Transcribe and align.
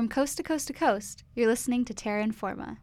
From 0.00 0.08
coast 0.08 0.38
to 0.38 0.42
coast 0.42 0.66
to 0.68 0.72
coast, 0.72 1.24
you're 1.34 1.46
listening 1.46 1.84
to 1.84 1.92
Terra 1.92 2.24
Informa. 2.24 2.78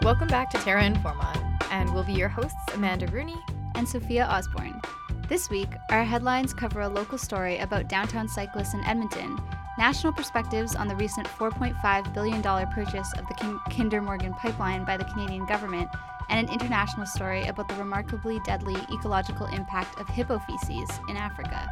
Welcome 0.00 0.28
back 0.28 0.48
to 0.48 0.56
Terra 0.56 0.82
Informa, 0.82 1.36
and 1.70 1.92
we'll 1.92 2.04
be 2.04 2.14
your 2.14 2.30
hosts 2.30 2.56
Amanda 2.72 3.06
Rooney 3.08 3.36
and 3.74 3.86
Sophia 3.86 4.24
Osborne. 4.24 4.80
This 5.28 5.50
week, 5.50 5.68
our 5.90 6.02
headlines 6.02 6.54
cover 6.54 6.80
a 6.80 6.88
local 6.88 7.18
story 7.18 7.58
about 7.58 7.90
downtown 7.90 8.26
cyclists 8.28 8.72
in 8.72 8.82
Edmonton, 8.84 9.38
national 9.76 10.14
perspectives 10.14 10.74
on 10.74 10.88
the 10.88 10.96
recent 10.96 11.26
$4.5 11.26 12.14
billion 12.14 12.40
purchase 12.40 13.12
of 13.18 13.28
the 13.28 13.60
Kinder 13.68 14.00
Morgan 14.00 14.32
pipeline 14.32 14.86
by 14.86 14.96
the 14.96 15.04
Canadian 15.04 15.44
government, 15.44 15.90
and 16.28 16.48
an 16.48 16.52
international 16.52 17.06
story 17.06 17.42
about 17.46 17.68
the 17.68 17.74
remarkably 17.74 18.40
deadly 18.44 18.76
ecological 18.92 19.46
impact 19.46 19.98
of 20.00 20.08
hippo 20.08 20.38
feces 20.40 20.88
in 21.08 21.16
Africa. 21.16 21.70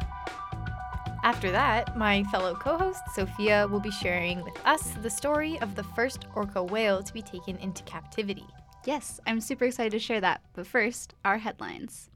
After 1.23 1.51
that, 1.51 1.97
my 1.97 2.23
fellow 2.25 2.53
co 2.53 2.77
host 2.77 3.01
Sophia 3.13 3.65
will 3.67 3.79
be 3.79 3.91
sharing 3.91 4.43
with 4.43 4.59
us 4.65 4.91
the 5.01 5.09
story 5.09 5.59
of 5.61 5.75
the 5.75 5.83
first 5.83 6.25
orca 6.35 6.61
whale 6.61 7.01
to 7.01 7.13
be 7.13 7.21
taken 7.21 7.55
into 7.57 7.81
captivity. 7.83 8.45
Yes, 8.85 9.21
I'm 9.25 9.39
super 9.39 9.63
excited 9.65 9.93
to 9.93 9.99
share 9.99 10.19
that, 10.19 10.41
but 10.53 10.67
first, 10.67 11.13
our 11.23 11.37
headlines. 11.37 12.09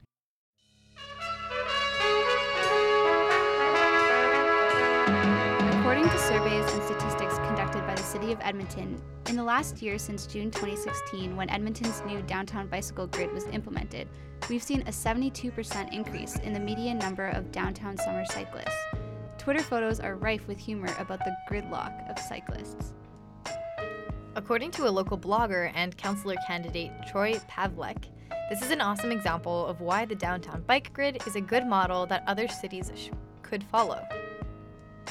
According 5.80 6.04
to 6.04 6.18
surveys 6.18 6.70
and 6.74 6.82
statistics 6.82 7.08
conducted 7.08 7.18
by 7.18 7.27
the 7.27 7.27
City 8.08 8.32
of 8.32 8.40
Edmonton, 8.40 8.98
in 9.26 9.36
the 9.36 9.44
last 9.44 9.82
year 9.82 9.98
since 9.98 10.26
June 10.26 10.50
2016, 10.50 11.36
when 11.36 11.50
Edmonton's 11.50 12.02
new 12.06 12.22
downtown 12.22 12.66
bicycle 12.66 13.06
grid 13.06 13.30
was 13.34 13.44
implemented, 13.48 14.08
we've 14.48 14.62
seen 14.62 14.80
a 14.80 14.90
72% 14.90 15.92
increase 15.92 16.36
in 16.36 16.54
the 16.54 16.58
median 16.58 16.96
number 16.96 17.26
of 17.26 17.52
downtown 17.52 17.98
summer 17.98 18.24
cyclists. 18.24 18.74
Twitter 19.36 19.62
photos 19.62 20.00
are 20.00 20.16
rife 20.16 20.48
with 20.48 20.58
humor 20.58 20.88
about 20.98 21.18
the 21.18 21.36
gridlock 21.50 22.10
of 22.10 22.18
cyclists. 22.18 22.94
According 24.36 24.70
to 24.70 24.88
a 24.88 24.90
local 24.90 25.18
blogger 25.18 25.70
and 25.74 25.94
councillor 25.98 26.36
candidate 26.46 26.92
Troy 27.10 27.34
Pavlek, 27.50 28.04
this 28.48 28.62
is 28.62 28.70
an 28.70 28.80
awesome 28.80 29.12
example 29.12 29.66
of 29.66 29.82
why 29.82 30.06
the 30.06 30.14
downtown 30.14 30.62
bike 30.62 30.94
grid 30.94 31.22
is 31.26 31.36
a 31.36 31.42
good 31.42 31.66
model 31.66 32.06
that 32.06 32.24
other 32.26 32.48
cities 32.48 32.90
sh- 32.96 33.10
could 33.42 33.62
follow. 33.64 34.02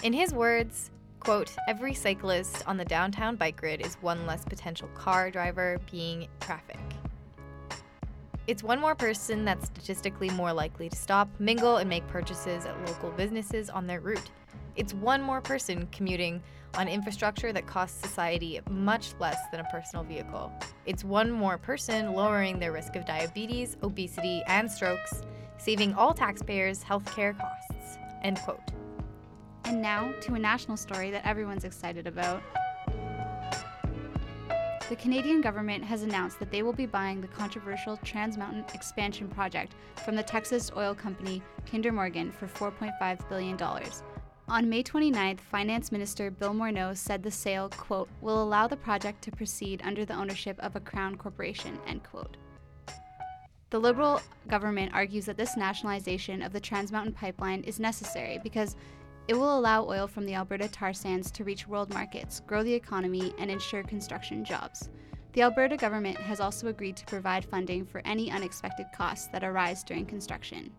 In 0.01 0.13
his 0.13 0.33
words, 0.33 0.89
quote, 1.27 1.51
every 1.67 1.93
cyclist 1.93 2.65
on 2.67 2.77
the 2.77 2.85
downtown 2.85 3.35
bike 3.35 3.57
grid 3.57 3.85
is 3.85 3.95
one 3.95 4.25
less 4.25 4.45
potential 4.45 4.87
car 4.95 5.29
driver 5.29 5.77
being 5.91 6.25
traffic. 6.39 6.79
It's 8.47 8.63
one 8.63 8.79
more 8.79 8.95
person 8.95 9.43
that's 9.43 9.65
statistically 9.65 10.29
more 10.29 10.53
likely 10.53 10.87
to 10.87 10.95
stop, 10.95 11.27
mingle, 11.37 11.77
and 11.77 11.89
make 11.89 12.07
purchases 12.07 12.65
at 12.65 12.79
local 12.87 13.11
businesses 13.11 13.69
on 13.69 13.87
their 13.87 13.99
route. 13.99 14.31
It's 14.77 14.93
one 14.93 15.21
more 15.21 15.41
person 15.41 15.89
commuting 15.91 16.41
on 16.75 16.87
infrastructure 16.87 17.51
that 17.51 17.67
costs 17.67 18.01
society 18.01 18.61
much 18.69 19.13
less 19.19 19.37
than 19.51 19.59
a 19.59 19.65
personal 19.65 20.05
vehicle. 20.05 20.49
It's 20.85 21.03
one 21.03 21.29
more 21.29 21.57
person 21.57 22.13
lowering 22.13 22.57
their 22.57 22.71
risk 22.71 22.95
of 22.95 23.05
diabetes, 23.05 23.75
obesity, 23.83 24.43
and 24.47 24.71
strokes, 24.71 25.23
saving 25.57 25.93
all 25.93 26.13
taxpayers 26.13 26.85
healthcare 26.85 27.37
costs. 27.37 27.97
End 28.23 28.39
quote. 28.45 28.76
And 29.67 29.81
now 29.81 30.13
to 30.21 30.33
a 30.33 30.39
national 30.39 30.77
story 30.77 31.11
that 31.11 31.27
everyone's 31.27 31.65
excited 31.65 32.07
about. 32.07 32.41
The 34.87 34.95
Canadian 34.95 35.41
government 35.41 35.83
has 35.83 36.03
announced 36.03 36.39
that 36.39 36.49
they 36.51 36.63
will 36.63 36.71
be 36.71 36.85
buying 36.85 37.19
the 37.19 37.27
controversial 37.27 37.97
Trans 37.97 38.37
Mountain 38.37 38.63
Expansion 38.73 39.27
Project 39.27 39.75
from 40.05 40.15
the 40.15 40.23
Texas 40.23 40.71
oil 40.77 40.95
company 40.95 41.43
Kinder 41.69 41.91
Morgan 41.91 42.31
for 42.31 42.47
$4.5 42.47 43.27
billion. 43.27 43.61
On 44.47 44.69
May 44.69 44.81
29th, 44.81 45.41
Finance 45.41 45.91
Minister 45.91 46.31
Bill 46.31 46.53
Morneau 46.53 46.95
said 46.95 47.21
the 47.21 47.29
sale, 47.29 47.67
quote, 47.67 48.07
will 48.21 48.41
allow 48.41 48.65
the 48.67 48.77
project 48.77 49.21
to 49.23 49.31
proceed 49.31 49.81
under 49.83 50.05
the 50.05 50.13
ownership 50.15 50.57
of 50.59 50.77
a 50.77 50.79
Crown 50.79 51.17
corporation, 51.17 51.77
end 51.85 52.03
quote. 52.03 52.37
The 53.69 53.79
Liberal 53.79 54.21
government 54.47 54.93
argues 54.93 55.25
that 55.25 55.35
this 55.35 55.57
nationalization 55.57 56.41
of 56.41 56.53
the 56.53 56.61
Trans 56.61 56.93
Mountain 56.93 57.11
Pipeline 57.11 57.63
is 57.63 57.81
necessary 57.81 58.39
because 58.41 58.77
it 59.27 59.33
will 59.33 59.57
allow 59.57 59.85
oil 59.85 60.07
from 60.07 60.25
the 60.25 60.35
Alberta 60.35 60.67
tar 60.67 60.93
sands 60.93 61.31
to 61.31 61.43
reach 61.43 61.67
world 61.67 61.93
markets, 61.93 62.41
grow 62.47 62.63
the 62.63 62.73
economy, 62.73 63.33
and 63.37 63.51
ensure 63.51 63.83
construction 63.83 64.45
jobs. 64.45 64.89
The 65.33 65.41
Alberta 65.41 65.77
government 65.77 66.17
has 66.17 66.39
also 66.39 66.67
agreed 66.67 66.97
to 66.97 67.05
provide 67.05 67.45
funding 67.45 67.85
for 67.85 68.01
any 68.05 68.31
unexpected 68.31 68.87
costs 68.95 69.27
that 69.27 69.43
arise 69.43 69.83
during 69.83 70.05
construction. 70.05 70.71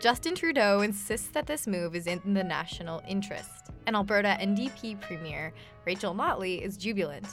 Justin 0.00 0.34
Trudeau 0.34 0.80
insists 0.80 1.28
that 1.28 1.46
this 1.46 1.66
move 1.66 1.94
is 1.94 2.06
in 2.06 2.20
the 2.34 2.42
national 2.42 3.02
interest, 3.06 3.70
and 3.86 3.94
Alberta 3.94 4.36
NDP 4.40 5.00
Premier 5.00 5.52
Rachel 5.84 6.14
Notley 6.14 6.60
is 6.60 6.76
jubilant. 6.76 7.26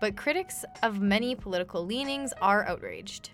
But 0.00 0.16
critics 0.16 0.64
of 0.82 1.00
many 1.00 1.34
political 1.34 1.84
leanings 1.84 2.32
are 2.40 2.64
outraged. 2.66 3.30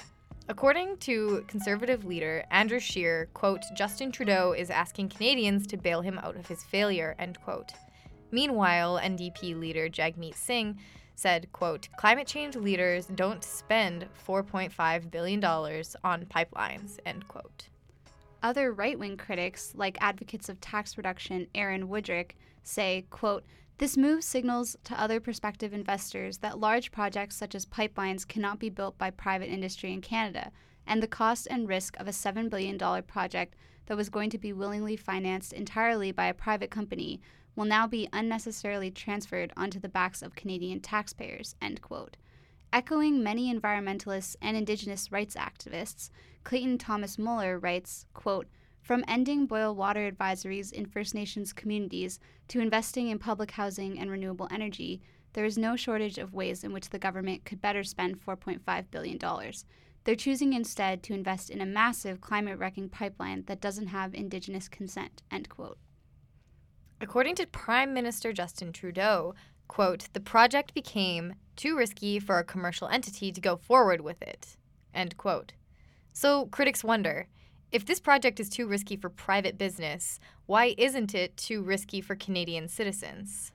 According 0.50 0.96
to 0.96 1.44
conservative 1.46 2.04
leader 2.04 2.44
Andrew 2.50 2.80
Scheer, 2.80 3.28
quote, 3.34 3.62
Justin 3.76 4.10
Trudeau 4.10 4.50
is 4.50 4.68
asking 4.68 5.10
Canadians 5.10 5.64
to 5.68 5.76
bail 5.76 6.00
him 6.00 6.18
out 6.18 6.34
of 6.34 6.48
his 6.48 6.64
failure, 6.64 7.14
end 7.20 7.40
quote. 7.40 7.70
Meanwhile, 8.32 8.98
NDP 9.00 9.56
leader 9.56 9.88
Jagmeet 9.88 10.34
Singh 10.34 10.76
said, 11.14 11.46
quote, 11.52 11.88
climate 11.96 12.26
change 12.26 12.56
leaders 12.56 13.06
don't 13.14 13.44
spend 13.44 14.08
$4.5 14.26 15.08
billion 15.12 15.44
on 15.44 16.26
pipelines, 16.26 16.98
end 17.06 17.28
quote. 17.28 17.68
Other 18.42 18.72
right-wing 18.72 19.18
critics, 19.18 19.72
like 19.76 19.98
advocates 20.00 20.48
of 20.48 20.60
tax 20.60 20.96
reduction 20.96 21.46
Aaron 21.54 21.86
Wudrick, 21.86 22.32
say, 22.64 23.06
quote, 23.10 23.44
this 23.80 23.96
move 23.96 24.22
signals 24.22 24.76
to 24.84 25.00
other 25.00 25.20
prospective 25.20 25.72
investors 25.72 26.36
that 26.38 26.60
large 26.60 26.92
projects 26.92 27.34
such 27.34 27.54
as 27.54 27.64
pipelines 27.64 28.28
cannot 28.28 28.58
be 28.58 28.68
built 28.68 28.98
by 28.98 29.08
private 29.10 29.48
industry 29.48 29.90
in 29.90 30.02
Canada, 30.02 30.52
and 30.86 31.02
the 31.02 31.08
cost 31.08 31.48
and 31.50 31.66
risk 31.66 31.98
of 31.98 32.06
a 32.06 32.10
$7 32.10 32.50
billion 32.50 32.76
project 33.04 33.54
that 33.86 33.96
was 33.96 34.10
going 34.10 34.28
to 34.28 34.36
be 34.36 34.52
willingly 34.52 34.96
financed 34.96 35.54
entirely 35.54 36.12
by 36.12 36.26
a 36.26 36.34
private 36.34 36.70
company 36.70 37.22
will 37.56 37.64
now 37.64 37.86
be 37.86 38.06
unnecessarily 38.12 38.90
transferred 38.90 39.50
onto 39.56 39.80
the 39.80 39.88
backs 39.88 40.20
of 40.20 40.34
Canadian 40.34 40.80
taxpayers. 40.80 41.56
End 41.62 41.80
quote. 41.80 42.18
Echoing 42.74 43.22
many 43.22 43.52
environmentalists 43.52 44.36
and 44.42 44.58
Indigenous 44.58 45.10
rights 45.10 45.36
activists, 45.36 46.10
Clayton 46.44 46.76
Thomas 46.76 47.18
Muller 47.18 47.58
writes, 47.58 48.04
quote, 48.12 48.46
from 48.82 49.04
ending 49.06 49.46
boil 49.46 49.74
water 49.74 50.10
advisories 50.10 50.72
in 50.72 50.86
First 50.86 51.14
Nations 51.14 51.52
communities 51.52 52.18
to 52.48 52.60
investing 52.60 53.08
in 53.08 53.18
public 53.18 53.52
housing 53.52 53.98
and 53.98 54.10
renewable 54.10 54.48
energy, 54.50 55.00
there 55.32 55.44
is 55.44 55.58
no 55.58 55.76
shortage 55.76 56.18
of 56.18 56.34
ways 56.34 56.64
in 56.64 56.72
which 56.72 56.90
the 56.90 56.98
government 56.98 57.44
could 57.44 57.60
better 57.60 57.84
spend 57.84 58.24
$4.5 58.24 58.84
billion. 58.90 59.18
They're 60.04 60.14
choosing 60.14 60.54
instead 60.54 61.02
to 61.04 61.14
invest 61.14 61.50
in 61.50 61.60
a 61.60 61.66
massive 61.66 62.20
climate 62.20 62.58
wrecking 62.58 62.88
pipeline 62.88 63.44
that 63.46 63.60
doesn't 63.60 63.88
have 63.88 64.14
Indigenous 64.14 64.68
consent. 64.68 65.22
End 65.30 65.48
quote. 65.48 65.78
According 67.00 67.36
to 67.36 67.46
Prime 67.46 67.94
Minister 67.94 68.32
Justin 68.32 68.72
Trudeau, 68.72 69.34
quote, 69.68 70.08
the 70.12 70.20
project 70.20 70.74
became 70.74 71.34
too 71.54 71.76
risky 71.76 72.18
for 72.18 72.38
a 72.38 72.44
commercial 72.44 72.88
entity 72.88 73.30
to 73.30 73.40
go 73.40 73.56
forward 73.56 74.00
with 74.00 74.20
it. 74.22 74.56
End 74.94 75.16
quote. 75.16 75.52
So 76.12 76.46
critics 76.46 76.82
wonder 76.82 77.28
if 77.72 77.86
this 77.86 78.00
project 78.00 78.40
is 78.40 78.48
too 78.48 78.66
risky 78.66 78.96
for 78.96 79.08
private 79.08 79.56
business, 79.56 80.18
why 80.46 80.74
isn't 80.76 81.14
it 81.14 81.36
too 81.36 81.62
risky 81.62 82.00
for 82.00 82.16
Canadian 82.16 82.68
citizens? 82.68 83.52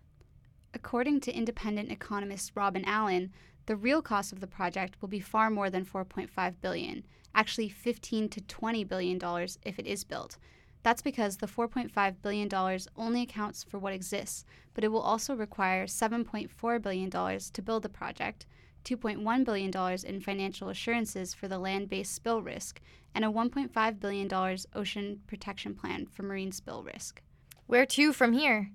According 0.73 1.19
to 1.21 1.35
independent 1.35 1.91
economist 1.91 2.53
Robyn 2.55 2.85
Allan, 2.85 3.33
the 3.65 3.75
real 3.75 4.01
cost 4.01 4.31
of 4.31 4.39
the 4.39 4.47
project 4.47 4.95
will 5.01 5.09
be 5.09 5.19
far 5.19 5.49
more 5.49 5.69
than 5.69 5.85
4.5 5.85 6.55
billion, 6.61 7.03
actually 7.33 7.67
15 7.67 8.29
to 8.29 8.41
20 8.41 8.83
billion 8.85 9.17
dollars 9.17 9.59
if 9.63 9.79
it 9.79 9.87
is 9.87 10.05
built. 10.05 10.37
That's 10.83 11.01
because 11.01 11.37
the 11.37 11.47
4.5 11.47 12.15
billion 12.21 12.47
dollars 12.47 12.87
only 12.95 13.23
accounts 13.23 13.63
for 13.63 13.79
what 13.79 13.93
exists, 13.93 14.45
but 14.73 14.83
it 14.83 14.89
will 14.89 15.01
also 15.01 15.35
require 15.35 15.87
7.4 15.87 16.81
billion 16.81 17.09
dollars 17.09 17.49
to 17.49 17.61
build 17.61 17.83
the 17.83 17.89
project, 17.89 18.45
$2.1 18.85 19.43
billion 19.43 19.71
in 20.05 20.21
financial 20.21 20.69
assurances 20.69 21.33
for 21.33 21.47
the 21.47 21.59
land 21.59 21.89
based 21.89 22.13
spill 22.13 22.41
risk, 22.41 22.79
and 23.13 23.25
a 23.25 23.29
$1.5 23.29 23.99
billion 23.99 24.57
ocean 24.73 25.19
protection 25.27 25.73
plan 25.73 26.05
for 26.05 26.23
marine 26.23 26.51
spill 26.51 26.83
risk. 26.83 27.21
Where 27.67 27.85
to 27.87 28.13
from 28.13 28.33
here? 28.33 28.71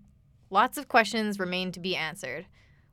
Lots 0.50 0.76
of 0.76 0.88
questions 0.88 1.38
remain 1.38 1.70
to 1.72 1.80
be 1.80 1.94
answered. 1.94 2.46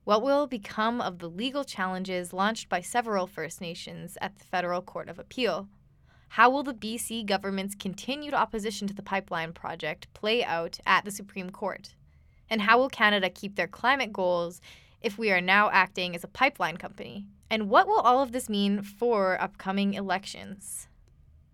What 0.04 0.22
will 0.22 0.48
become 0.48 1.02
of 1.02 1.20
the 1.20 1.30
legal 1.30 1.64
challenges 1.64 2.32
launched 2.32 2.70
by 2.70 2.82
several 2.82 3.28
First 3.28 3.60
Nations 3.60 4.18
at 4.22 4.38
the 4.38 4.46
Federal 4.46 4.82
Court 4.82 5.10
of 5.10 5.20
Appeal? 5.20 5.68
How 6.30 6.50
will 6.50 6.64
the 6.64 6.74
BC 6.74 7.26
government's 7.26 7.76
continued 7.76 8.34
opposition 8.34 8.88
to 8.88 8.94
the 8.94 9.02
pipeline 9.02 9.54
project 9.54 10.08
play 10.14 10.44
out 10.44 10.80
at 10.86 11.04
the 11.04 11.12
Supreme 11.12 11.50
Court? 11.50 11.96
And 12.50 12.62
how 12.62 12.78
will 12.78 12.90
Canada 12.90 13.30
keep 13.30 13.56
their 13.56 13.68
climate 13.68 14.14
goals 14.14 14.62
if 15.02 15.18
we 15.18 15.32
are 15.32 15.42
now 15.42 15.70
acting 15.72 16.16
as 16.16 16.24
a 16.24 16.28
pipeline 16.28 16.78
company? 16.78 17.28
And 17.50 17.70
what 17.70 17.88
will 17.88 18.00
all 18.00 18.22
of 18.22 18.32
this 18.32 18.50
mean 18.50 18.82
for 18.82 19.42
upcoming 19.42 19.94
elections? 19.94 20.88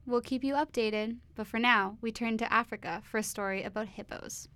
We'll 0.06 0.22
keep 0.22 0.44
you 0.44 0.56
updated, 0.56 1.18
but 1.36 1.48
for 1.48 1.60
now, 1.60 1.98
we 2.02 2.12
turn 2.12 2.38
to 2.40 2.52
Africa 2.52 3.02
for 3.10 3.20
a 3.20 3.24
story 3.24 3.64
about 3.64 3.88
hippos. 3.90 4.48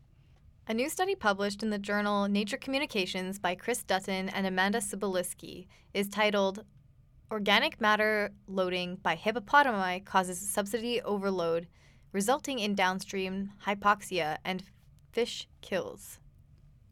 A 0.67 0.73
new 0.73 0.89
study 0.89 1.15
published 1.15 1.63
in 1.63 1.69
the 1.69 1.77
journal 1.77 2.27
Nature 2.27 2.57
Communications 2.57 3.39
by 3.39 3.55
Chris 3.55 3.83
Dutton 3.83 4.27
and 4.27 4.45
Amanda 4.45 4.79
Subalusky 4.79 5.67
is 5.93 6.09
titled 6.09 6.65
Organic 7.31 7.79
Matter 7.79 8.31
Loading 8.47 8.97
by 8.97 9.15
Hippopotami 9.15 10.03
Causes 10.03 10.39
Subsidy 10.39 11.01
Overload, 11.01 11.67
resulting 12.11 12.59
in 12.59 12.75
downstream 12.75 13.51
hypoxia 13.65 14.37
and 14.43 14.63
fish 15.13 15.47
kills. 15.61 16.19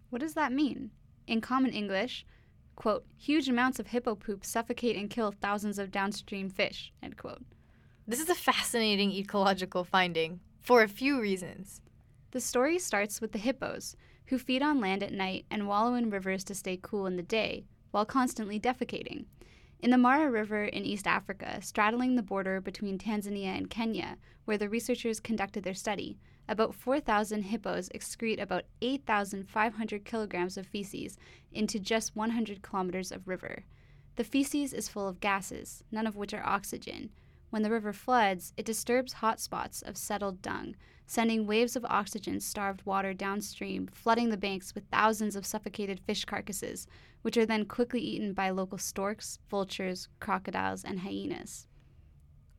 What 0.09 0.21
does 0.21 0.35
that 0.35 0.53
mean? 0.53 0.91
In 1.27 1.41
common 1.41 1.71
English, 1.71 2.25
quote, 2.75 3.05
huge 3.17 3.49
amounts 3.49 3.79
of 3.79 3.87
hippo 3.87 4.15
poop 4.15 4.45
suffocate 4.45 4.95
and 4.95 5.09
kill 5.09 5.31
thousands 5.31 5.79
of 5.79 5.91
downstream 5.91 6.49
fish, 6.49 6.91
end 7.01 7.17
quote. 7.17 7.41
This 8.07 8.19
is 8.19 8.29
a 8.29 8.35
fascinating 8.35 9.11
ecological 9.11 9.83
finding 9.83 10.39
for 10.61 10.83
a 10.83 10.87
few 10.87 11.19
reasons. 11.19 11.81
The 12.31 12.39
story 12.39 12.77
starts 12.77 13.21
with 13.21 13.31
the 13.31 13.39
hippos, 13.39 13.95
who 14.27 14.37
feed 14.37 14.61
on 14.61 14.79
land 14.79 15.01
at 15.01 15.13
night 15.13 15.45
and 15.49 15.67
wallow 15.67 15.95
in 15.95 16.09
rivers 16.09 16.43
to 16.43 16.55
stay 16.55 16.79
cool 16.81 17.05
in 17.05 17.15
the 17.15 17.23
day, 17.23 17.65
while 17.91 18.05
constantly 18.05 18.59
defecating. 18.59 19.25
In 19.79 19.91
the 19.91 19.97
Mara 19.97 20.29
River 20.29 20.65
in 20.65 20.85
East 20.85 21.07
Africa, 21.07 21.59
straddling 21.61 22.15
the 22.15 22.23
border 22.23 22.59
between 22.59 22.97
Tanzania 22.97 23.55
and 23.57 23.69
Kenya, 23.69 24.17
where 24.45 24.57
the 24.57 24.69
researchers 24.69 25.19
conducted 25.19 25.63
their 25.63 25.73
study, 25.73 26.17
about 26.47 26.75
4,000 26.75 27.43
hippos 27.43 27.89
excrete 27.89 28.41
about 28.41 28.65
8,500 28.81 30.05
kilograms 30.05 30.57
of 30.57 30.67
feces 30.67 31.17
into 31.51 31.79
just 31.79 32.15
100 32.15 32.61
kilometers 32.61 33.11
of 33.11 33.27
river. 33.27 33.63
The 34.15 34.23
feces 34.23 34.73
is 34.73 34.87
full 34.87 35.07
of 35.07 35.19
gases, 35.19 35.83
none 35.91 36.07
of 36.07 36.15
which 36.15 36.33
are 36.33 36.45
oxygen. 36.45 37.09
When 37.49 37.63
the 37.63 37.71
river 37.71 37.93
floods, 37.93 38.53
it 38.57 38.65
disturbs 38.65 39.13
hot 39.13 39.39
spots 39.39 39.81
of 39.81 39.97
settled 39.97 40.41
dung, 40.41 40.75
sending 41.07 41.45
waves 41.45 41.75
of 41.75 41.85
oxygen 41.85 42.39
starved 42.39 42.85
water 42.85 43.13
downstream, 43.13 43.87
flooding 43.87 44.29
the 44.29 44.37
banks 44.37 44.73
with 44.73 44.89
thousands 44.91 45.35
of 45.35 45.45
suffocated 45.45 45.99
fish 45.99 46.25
carcasses, 46.25 46.87
which 47.21 47.37
are 47.37 47.45
then 47.45 47.65
quickly 47.65 48.01
eaten 48.01 48.33
by 48.33 48.49
local 48.49 48.77
storks, 48.77 49.39
vultures, 49.49 50.09
crocodiles, 50.19 50.83
and 50.83 50.99
hyenas. 50.99 51.67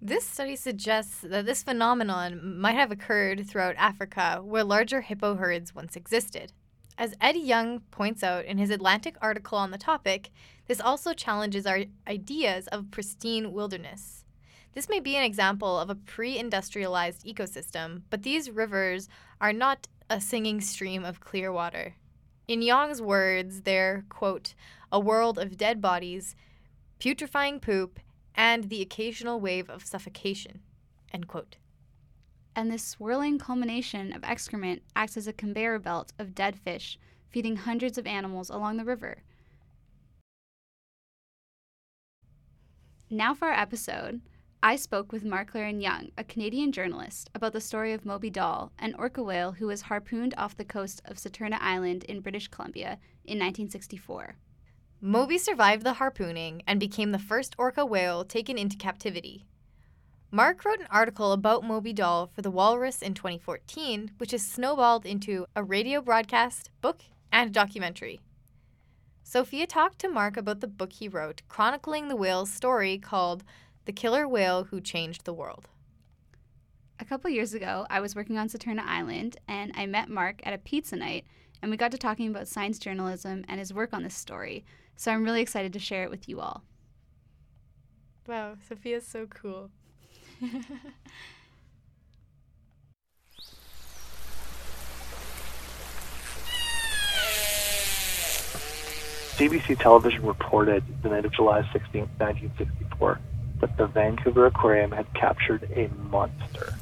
This 0.00 0.26
study 0.26 0.56
suggests 0.56 1.20
that 1.22 1.46
this 1.46 1.62
phenomenon 1.62 2.60
might 2.60 2.74
have 2.74 2.92
occurred 2.92 3.48
throughout 3.48 3.76
Africa, 3.76 4.40
where 4.42 4.62
larger 4.62 5.00
hippo 5.00 5.36
herds 5.36 5.74
once 5.74 5.96
existed. 5.96 6.52
As 6.98 7.14
Ed 7.20 7.36
Yong 7.36 7.80
points 7.90 8.22
out 8.22 8.44
in 8.44 8.58
his 8.58 8.70
Atlantic 8.70 9.16
article 9.22 9.56
on 9.56 9.70
the 9.70 9.78
topic, 9.78 10.30
this 10.66 10.80
also 10.80 11.14
challenges 11.14 11.66
our 11.66 11.84
ideas 12.06 12.66
of 12.68 12.90
pristine 12.90 13.52
wilderness. 13.52 14.24
This 14.74 14.88
may 14.88 15.00
be 15.00 15.16
an 15.16 15.24
example 15.24 15.78
of 15.78 15.88
a 15.88 15.94
pre 15.94 16.38
industrialized 16.38 17.24
ecosystem, 17.24 18.02
but 18.10 18.22
these 18.22 18.50
rivers 18.50 19.08
are 19.40 19.52
not 19.52 19.88
a 20.10 20.20
singing 20.20 20.60
stream 20.60 21.04
of 21.04 21.20
clear 21.20 21.50
water. 21.50 21.94
In 22.46 22.60
Yong's 22.60 23.00
words, 23.00 23.62
they're, 23.62 24.04
quote, 24.10 24.54
a 24.92 25.00
world 25.00 25.38
of 25.38 25.56
dead 25.56 25.80
bodies, 25.80 26.36
putrefying 26.98 27.60
poop, 27.60 27.98
and 28.36 28.64
the 28.64 28.82
occasional 28.82 29.40
wave 29.40 29.70
of 29.70 29.84
suffocation, 29.84 30.60
end 31.12 31.26
quote. 31.26 31.56
And 32.54 32.70
this 32.70 32.84
swirling 32.84 33.38
culmination 33.38 34.12
of 34.12 34.24
excrement 34.24 34.82
acts 34.94 35.16
as 35.16 35.26
a 35.26 35.32
conveyor 35.32 35.78
belt 35.78 36.12
of 36.18 36.34
dead 36.34 36.56
fish, 36.56 36.98
feeding 37.28 37.56
hundreds 37.56 37.98
of 37.98 38.06
animals 38.06 38.50
along 38.50 38.76
the 38.76 38.84
river. 38.84 39.22
Now 43.10 43.34
for 43.34 43.48
our 43.48 43.54
episode. 43.54 44.20
I 44.62 44.74
spoke 44.74 45.12
with 45.12 45.24
Mark 45.24 45.52
Leiren-Young, 45.52 46.10
a 46.18 46.24
Canadian 46.24 46.72
journalist, 46.72 47.30
about 47.34 47.52
the 47.52 47.60
story 47.60 47.92
of 47.92 48.04
Moby 48.04 48.30
Doll, 48.30 48.72
an 48.78 48.94
orca 48.98 49.22
whale 49.22 49.52
who 49.52 49.66
was 49.66 49.82
harpooned 49.82 50.34
off 50.36 50.56
the 50.56 50.64
coast 50.64 51.02
of 51.04 51.18
Saturna 51.18 51.58
Island 51.60 52.04
in 52.04 52.20
British 52.20 52.48
Columbia 52.48 52.98
in 53.24 53.38
1964. 53.38 54.34
Moby 55.06 55.38
survived 55.38 55.84
the 55.84 55.92
harpooning 55.92 56.62
and 56.66 56.80
became 56.80 57.12
the 57.12 57.18
first 57.20 57.54
orca 57.58 57.86
whale 57.86 58.24
taken 58.24 58.58
into 58.58 58.76
captivity. 58.76 59.46
Mark 60.32 60.64
wrote 60.64 60.80
an 60.80 60.88
article 60.90 61.30
about 61.30 61.62
Moby 61.62 61.92
Doll 61.92 62.26
for 62.26 62.42
The 62.42 62.50
Walrus 62.50 63.02
in 63.02 63.14
2014, 63.14 64.10
which 64.18 64.32
has 64.32 64.42
snowballed 64.42 65.06
into 65.06 65.46
a 65.54 65.62
radio 65.62 66.00
broadcast, 66.00 66.70
book, 66.80 67.02
and 67.30 67.54
documentary. 67.54 68.18
Sophia 69.22 69.64
talked 69.64 70.00
to 70.00 70.08
Mark 70.08 70.36
about 70.36 70.58
the 70.58 70.66
book 70.66 70.94
he 70.94 71.06
wrote, 71.06 71.42
chronicling 71.46 72.08
the 72.08 72.16
whale's 72.16 72.50
story 72.50 72.98
called 72.98 73.44
the 73.84 73.92
killer 73.92 74.26
whale 74.26 74.64
who 74.64 74.80
changed 74.80 75.24
the 75.24 75.32
world. 75.32 75.68
A 76.98 77.04
couple 77.04 77.30
years 77.30 77.54
ago, 77.54 77.86
I 77.88 78.00
was 78.00 78.16
working 78.16 78.38
on 78.38 78.48
Saturna 78.48 78.84
Island 78.84 79.36
and 79.46 79.70
I 79.76 79.86
met 79.86 80.08
Mark 80.08 80.40
at 80.42 80.52
a 80.52 80.58
pizza 80.58 80.96
night, 80.96 81.26
and 81.62 81.70
we 81.70 81.76
got 81.76 81.92
to 81.92 81.98
talking 81.98 82.28
about 82.28 82.48
science 82.48 82.80
journalism 82.80 83.44
and 83.46 83.60
his 83.60 83.72
work 83.72 83.92
on 83.92 84.02
this 84.02 84.16
story. 84.16 84.64
So 84.96 85.12
I'm 85.12 85.24
really 85.24 85.42
excited 85.42 85.72
to 85.74 85.78
share 85.78 86.04
it 86.04 86.10
with 86.10 86.28
you 86.28 86.40
all. 86.40 86.64
Wow, 88.26 88.56
Sophia's 88.68 89.06
so 89.06 89.26
cool. 89.26 89.70
CBC 99.36 99.78
television 99.78 100.24
reported 100.24 100.82
the 101.02 101.10
night 101.10 101.26
of 101.26 101.32
July 101.32 101.60
16, 101.70 102.00
1964, 102.16 103.20
that 103.60 103.76
the 103.76 103.86
Vancouver 103.86 104.46
Aquarium 104.46 104.90
had 104.92 105.12
captured 105.12 105.70
a 105.76 105.88
monster. 106.08 106.74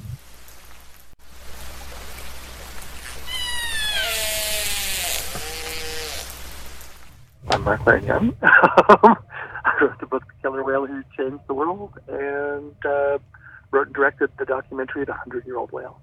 I'm 7.49 7.63
Mark 7.63 7.85
Young. 8.05 8.37
I 8.43 9.79
wrote 9.81 9.99
the 10.01 10.07
book 10.07 10.25
The 10.27 10.43
Killer 10.43 10.65
Whale 10.65 10.87
Who 10.87 11.03
Changed 11.17 11.45
the 11.47 11.55
World 11.55 11.93
and 12.09 12.75
uh, 12.85 13.19
wrote 13.71 13.87
and 13.87 13.95
directed 13.95 14.31
the 14.39 14.45
documentary 14.45 15.05
The 15.05 15.13
Hundred 15.13 15.47
Year 15.47 15.59
Old 15.59 15.71
Whale. 15.73 16.01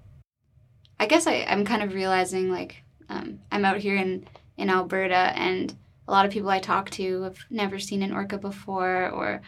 I 1.00 1.06
guess 1.06 1.26
I, 1.26 1.44
I'm 1.48 1.64
kind 1.64 1.82
of 1.82 1.94
realizing 1.94 2.50
like 2.50 2.82
um, 3.08 3.40
I'm 3.50 3.64
out 3.64 3.78
here 3.78 3.96
in, 3.96 4.26
in 4.56 4.70
Alberta 4.70 5.32
and 5.36 5.74
a 6.06 6.12
lot 6.12 6.26
of 6.26 6.32
people 6.32 6.50
I 6.50 6.60
talk 6.60 6.90
to 6.90 7.22
have 7.22 7.38
never 7.50 7.78
seen 7.78 8.02
an 8.02 8.12
orca 8.12 8.38
before 8.38 9.08
or 9.10 9.42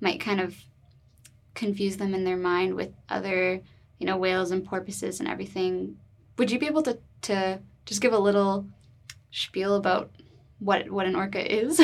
might 0.00 0.20
kind 0.20 0.40
of 0.40 0.54
confuse 1.54 1.96
them 1.96 2.14
in 2.14 2.24
their 2.24 2.36
mind 2.36 2.74
with 2.74 2.92
other, 3.08 3.60
you 3.98 4.06
know, 4.06 4.16
whales 4.16 4.50
and 4.50 4.64
porpoises 4.64 5.20
and 5.20 5.28
everything. 5.28 5.96
Would 6.38 6.50
you 6.50 6.58
be 6.58 6.66
able 6.66 6.82
to, 6.82 6.98
to 7.22 7.60
just 7.86 8.00
give 8.00 8.12
a 8.12 8.18
little 8.18 8.66
spiel 9.30 9.74
about 9.74 10.10
what 10.60 10.90
what 10.90 11.06
an 11.06 11.16
orca 11.16 11.40
is? 11.40 11.80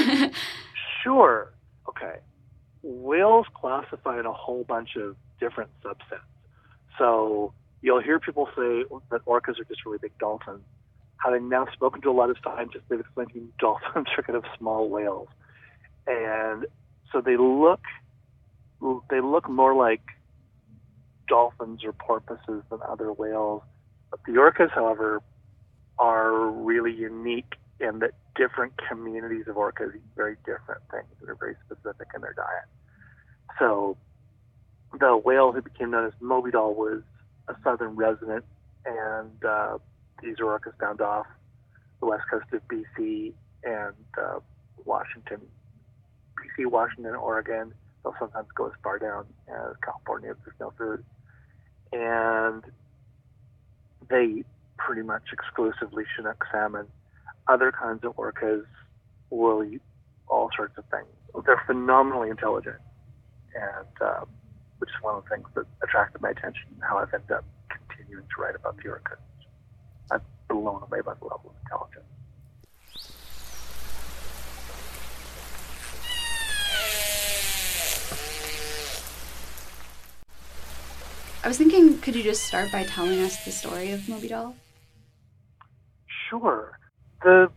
sure. 1.02 1.52
Okay. 1.88 2.16
Whales 2.82 3.46
classify 3.54 4.20
in 4.20 4.26
a 4.26 4.32
whole 4.32 4.64
bunch 4.64 4.96
of 4.96 5.16
different 5.40 5.70
subsets. 5.82 6.20
So 6.98 7.52
you'll 7.82 8.02
hear 8.02 8.20
people 8.20 8.46
say 8.56 8.84
that 9.10 9.24
orcas 9.26 9.58
are 9.60 9.64
just 9.68 9.84
really 9.84 9.98
big 9.98 10.16
dolphins. 10.18 10.62
Having 11.24 11.48
now 11.48 11.66
spoken 11.72 12.00
to 12.02 12.10
a 12.10 12.12
lot 12.12 12.30
of 12.30 12.36
scientists, 12.44 12.82
they've 12.88 13.00
explained 13.00 13.30
to 13.32 13.40
me 13.40 13.46
dolphins 13.58 14.06
are 14.16 14.22
kind 14.22 14.36
of 14.36 14.44
small 14.58 14.88
whales. 14.88 15.28
And 16.06 16.66
so 17.12 17.20
they 17.20 17.36
look 17.36 17.80
they 19.10 19.20
look 19.20 19.48
more 19.48 19.74
like 19.74 20.02
dolphins 21.28 21.82
or 21.82 21.92
porpoises 21.92 22.62
than 22.70 22.78
other 22.86 23.12
whales. 23.12 23.62
But 24.10 24.20
the 24.26 24.32
orcas, 24.32 24.70
however, 24.70 25.22
are 25.98 26.50
really 26.50 26.92
unique 26.92 27.54
in 27.80 27.98
that 28.00 28.12
different 28.34 28.72
communities 28.88 29.44
of 29.48 29.56
orcas 29.56 29.94
eat 29.94 30.02
very 30.16 30.36
different 30.44 30.82
things 30.90 31.06
that 31.20 31.28
are 31.28 31.34
very 31.34 31.56
specific 31.64 32.08
in 32.14 32.20
their 32.22 32.34
diet. 32.34 32.68
So 33.58 33.96
the 34.98 35.16
whale 35.16 35.52
who 35.52 35.62
became 35.62 35.90
known 35.90 36.06
as 36.06 36.12
Moby 36.20 36.50
Doll 36.50 36.74
was 36.74 37.02
a 37.48 37.54
southern 37.62 37.96
resident, 37.96 38.44
and 38.84 39.44
uh, 39.44 39.78
these 40.22 40.36
orcas 40.36 40.78
found 40.80 41.00
off 41.00 41.26
the 42.00 42.06
west 42.06 42.24
coast 42.30 42.46
of 42.52 42.60
BC 42.68 43.32
and 43.64 43.94
uh, 44.18 44.40
Washington, 44.84 45.40
BC, 46.36 46.66
Washington, 46.66 47.14
Oregon, 47.14 47.72
They'll 48.06 48.14
sometimes 48.20 48.46
go 48.54 48.66
as 48.66 48.72
far 48.84 49.00
down 49.00 49.26
as 49.48 49.74
California 49.84 50.30
if 50.30 50.36
there's 50.44 50.56
no 50.60 50.72
food. 50.78 51.04
And 51.92 52.62
they 54.08 54.38
eat 54.38 54.46
pretty 54.78 55.02
much 55.02 55.24
exclusively 55.32 56.04
Chinook 56.14 56.44
salmon. 56.52 56.86
Other 57.48 57.72
kinds 57.72 58.04
of 58.04 58.16
orcas 58.16 58.64
will 59.30 59.62
eat 59.62 59.82
all 60.28 60.50
sorts 60.56 60.76
of 60.78 60.84
things. 60.90 61.06
They're 61.44 61.62
phenomenally 61.66 62.30
intelligent, 62.30 62.76
and 63.54 63.86
uh, 64.00 64.24
which 64.78 64.90
is 64.90 64.96
one 65.02 65.16
of 65.16 65.24
the 65.24 65.30
things 65.30 65.46
that 65.54 65.64
attracted 65.82 66.20
my 66.22 66.30
attention. 66.30 66.64
How 66.80 66.98
I've 66.98 67.12
ended 67.14 67.30
up 67.30 67.44
continuing 67.68 68.24
to 68.24 68.42
write 68.42 68.56
about 68.56 68.76
the 68.78 68.84
orcas. 68.84 69.18
I'm 70.10 70.20
blown 70.48 70.82
away 70.82 71.00
by 71.02 71.14
the 71.14 71.24
level 71.24 71.50
of 71.50 71.56
intelligence. 71.62 72.04
I 81.44 81.48
was 81.48 81.58
thinking, 81.58 81.98
could 81.98 82.16
you 82.16 82.24
just 82.24 82.42
start 82.42 82.72
by 82.72 82.82
telling 82.82 83.20
us 83.20 83.44
the 83.44 83.52
story 83.52 83.92
of 83.92 84.08
Moby 84.08 84.26
Doll? 84.26 84.56
Sure. 86.28 86.76
The 87.26 87.50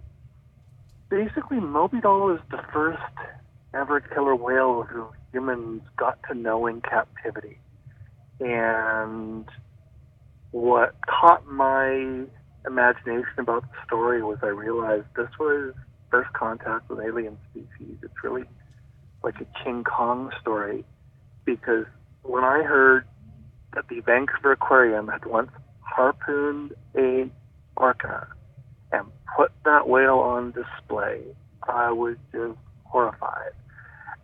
basically 1.12 1.60
Moby 1.60 2.02
Doll 2.02 2.34
is 2.34 2.42
the 2.50 2.58
first 2.74 2.98
ever 3.72 4.00
killer 4.00 4.36
whale 4.36 4.82
who 4.82 5.06
humans 5.32 5.84
got 5.96 6.18
to 6.28 6.34
know 6.34 6.66
in 6.66 6.82
captivity. 6.82 7.60
And 8.40 9.48
what 10.50 10.96
caught 11.06 11.46
my 11.48 12.24
imagination 12.66 13.38
about 13.38 13.62
the 13.62 13.78
story 13.86 14.24
was 14.24 14.40
I 14.42 14.48
realized 14.48 15.06
this 15.16 15.30
was 15.40 15.76
first 16.10 16.34
contact 16.34 16.90
with 16.90 17.02
alien 17.02 17.38
species. 17.52 17.96
It's 18.02 18.24
really 18.24 18.46
like 19.24 19.36
a 19.40 19.64
King 19.64 19.84
Kong 19.84 20.32
story 20.42 20.84
because 21.46 21.86
when 22.24 22.44
I 22.44 22.64
heard 22.64 23.06
that 23.76 23.88
the 23.88 24.00
Vancouver 24.00 24.54
Aquarium 24.54 25.10
had 25.10 25.28
once 25.28 25.52
harpooned 25.82 26.74
a 26.98 27.30
orca 27.78 28.30
and 28.92 29.08
put 29.36 29.52
that 29.66 29.88
whale 29.88 30.20
on 30.20 30.52
display, 30.52 31.22
I 31.68 31.92
was 31.92 32.18
just 32.32 32.58
horrified. 32.86 33.52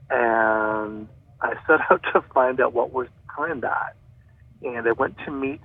And 0.09 1.07
I 1.41 1.53
set 1.67 1.79
out 1.89 2.01
to 2.13 2.21
find 2.33 2.59
out 2.59 2.73
what 2.73 2.91
was 2.91 3.07
behind 3.27 3.63
that. 3.63 3.95
And 4.61 4.87
I 4.87 4.91
went 4.93 5.17
to 5.25 5.31
meet 5.31 5.61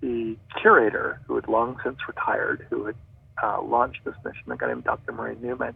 the 0.00 0.36
curator, 0.60 1.20
who 1.26 1.36
had 1.36 1.48
long 1.48 1.78
since 1.84 1.96
retired, 2.08 2.66
who 2.68 2.86
had 2.86 2.96
uh, 3.42 3.62
launched 3.62 4.00
this 4.04 4.14
mission, 4.24 4.50
a 4.50 4.56
guy 4.56 4.68
named 4.68 4.84
Dr. 4.84 5.12
Murray 5.12 5.36
Newman. 5.40 5.74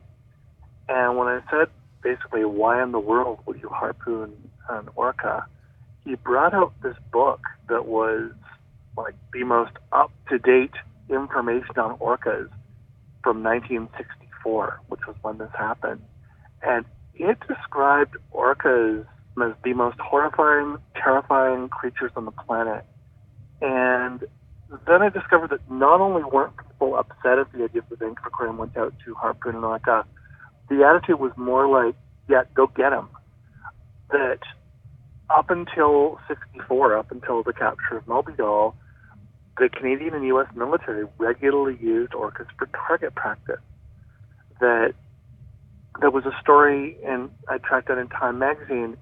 And 0.88 1.16
when 1.16 1.28
I 1.28 1.40
said 1.50 1.68
basically, 2.02 2.44
why 2.44 2.82
in 2.82 2.92
the 2.92 3.00
world 3.00 3.40
would 3.46 3.60
you 3.60 3.68
harpoon 3.68 4.32
an 4.68 4.88
orca? 4.94 5.46
He 6.04 6.14
brought 6.14 6.54
out 6.54 6.72
this 6.82 6.96
book 7.10 7.40
that 7.68 7.86
was 7.86 8.30
like 8.96 9.14
the 9.32 9.44
most 9.44 9.72
up 9.92 10.12
to 10.28 10.38
date 10.38 10.74
information 11.08 11.78
on 11.78 11.98
orcas 11.98 12.48
from 13.26 13.42
1964, 13.42 14.82
which 14.86 15.00
was 15.08 15.16
when 15.22 15.36
this 15.38 15.50
happened. 15.58 16.00
And 16.62 16.84
it 17.16 17.36
described 17.48 18.16
orcas 18.32 19.04
as 19.42 19.52
the 19.64 19.74
most 19.74 19.98
horrifying, 19.98 20.76
terrifying 20.94 21.68
creatures 21.68 22.12
on 22.14 22.24
the 22.24 22.30
planet. 22.30 22.84
And 23.60 24.20
then 24.86 25.02
I 25.02 25.08
discovered 25.08 25.50
that 25.50 25.68
not 25.68 26.00
only 26.00 26.22
weren't 26.22 26.56
people 26.56 26.94
upset 26.94 27.40
at 27.40 27.50
the 27.50 27.64
idea 27.64 27.82
of 27.90 27.98
the 27.98 28.06
Aquarium 28.06 28.58
went 28.58 28.76
out 28.76 28.94
to 29.04 29.14
harpoon 29.14 29.56
an 29.56 29.64
orca, 29.64 30.04
the 30.68 30.84
attitude 30.84 31.18
was 31.18 31.32
more 31.36 31.66
like, 31.66 31.96
yeah, 32.28 32.44
go 32.54 32.68
get 32.68 32.92
him. 32.92 33.08
That 34.12 34.38
up 35.30 35.50
until 35.50 36.20
64, 36.28 36.96
up 36.96 37.10
until 37.10 37.42
the 37.42 37.52
capture 37.52 37.96
of 37.96 38.06
Moby 38.06 38.34
Doll, 38.36 38.76
the 39.58 39.68
Canadian 39.68 40.14
and 40.14 40.24
U.S. 40.26 40.48
military 40.54 41.06
regularly 41.18 41.78
used 41.80 42.12
orcas 42.12 42.46
for 42.58 42.66
target 42.66 43.14
practice. 43.14 43.60
That 44.60 44.94
there 46.00 46.10
was 46.10 46.24
a 46.26 46.32
story, 46.40 46.96
and 47.04 47.30
I 47.48 47.58
tracked 47.58 47.88
that 47.88 47.98
in 47.98 48.08
Time 48.08 48.38
magazine, 48.38 48.96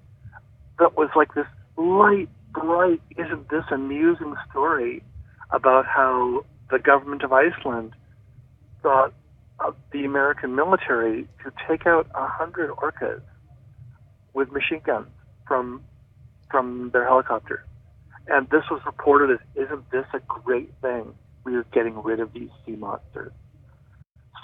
that 0.79 0.97
was 0.97 1.11
like 1.17 1.35
this 1.35 1.47
light, 1.77 2.29
bright, 2.53 3.01
isn't 3.17 3.49
this 3.49 3.65
amusing 3.71 4.35
story 4.51 5.03
about 5.51 5.87
how 5.87 6.45
the 6.71 6.79
government 6.79 7.23
of 7.23 7.33
Iceland 7.33 7.93
thought 8.83 9.13
of 9.61 9.77
the 9.93 10.05
American 10.05 10.55
military 10.55 11.29
to 11.45 11.53
take 11.69 11.87
out 11.87 12.09
a 12.15 12.27
hundred 12.27 12.71
orcas 12.71 13.23
with 14.33 14.51
machine 14.53 14.83
guns 14.85 15.09
from 15.47 15.83
from 16.51 16.91
their 16.93 17.05
helicopters. 17.05 17.65
And 18.27 18.49
this 18.51 18.65
was 18.71 18.81
reported 18.87 19.31
as, 19.33 19.65
isn't 19.67 19.91
this 19.91 20.07
a 20.15 20.21
great 20.21 20.73
thing? 20.81 21.15
We 21.45 21.57
are 21.57 21.65
getting 21.73 22.03
rid 22.03 22.21
of 22.21 22.33
these 22.33 22.49
sea 22.65 22.77
monsters. 22.77 23.33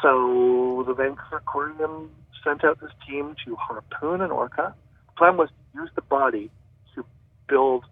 So 0.02 0.84
the 0.86 0.94
Vancouver 0.94 1.36
Aquarium 1.36 2.10
sent 2.44 2.64
out 2.64 2.80
this 2.80 2.90
team 3.08 3.34
to 3.44 3.56
harpoon 3.56 4.20
an 4.20 4.30
orca. 4.30 4.74
The 5.08 5.12
plan 5.16 5.36
was 5.36 5.48
to 5.48 5.80
use 5.80 5.90
the 5.94 6.02
body 6.02 6.50
to 6.94 7.04
build 7.48 7.84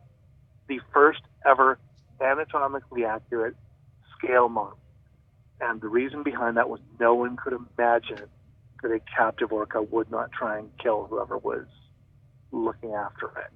the 0.69 0.81
first 0.93 1.21
ever 1.47 1.79
anatomically 2.21 3.05
accurate 3.05 3.57
scale 4.17 4.49
model. 4.49 4.79
And 5.61 5.81
the 5.81 5.89
reason 5.89 6.23
behind 6.23 6.57
that 6.57 6.69
was 6.69 6.81
no 7.01 7.15
one 7.15 7.37
could 7.37 7.53
imagine 7.53 8.29
that 8.83 8.93
a 8.93 9.01
captive 9.17 9.53
orca 9.53 9.83
would 9.83 10.11
not 10.11 10.31
try 10.33 10.59
and 10.59 10.71
kill 10.79 11.07
whoever 11.07 11.37
was 11.37 11.67
looking 12.53 12.95
after 12.95 13.27
it. 13.27 13.53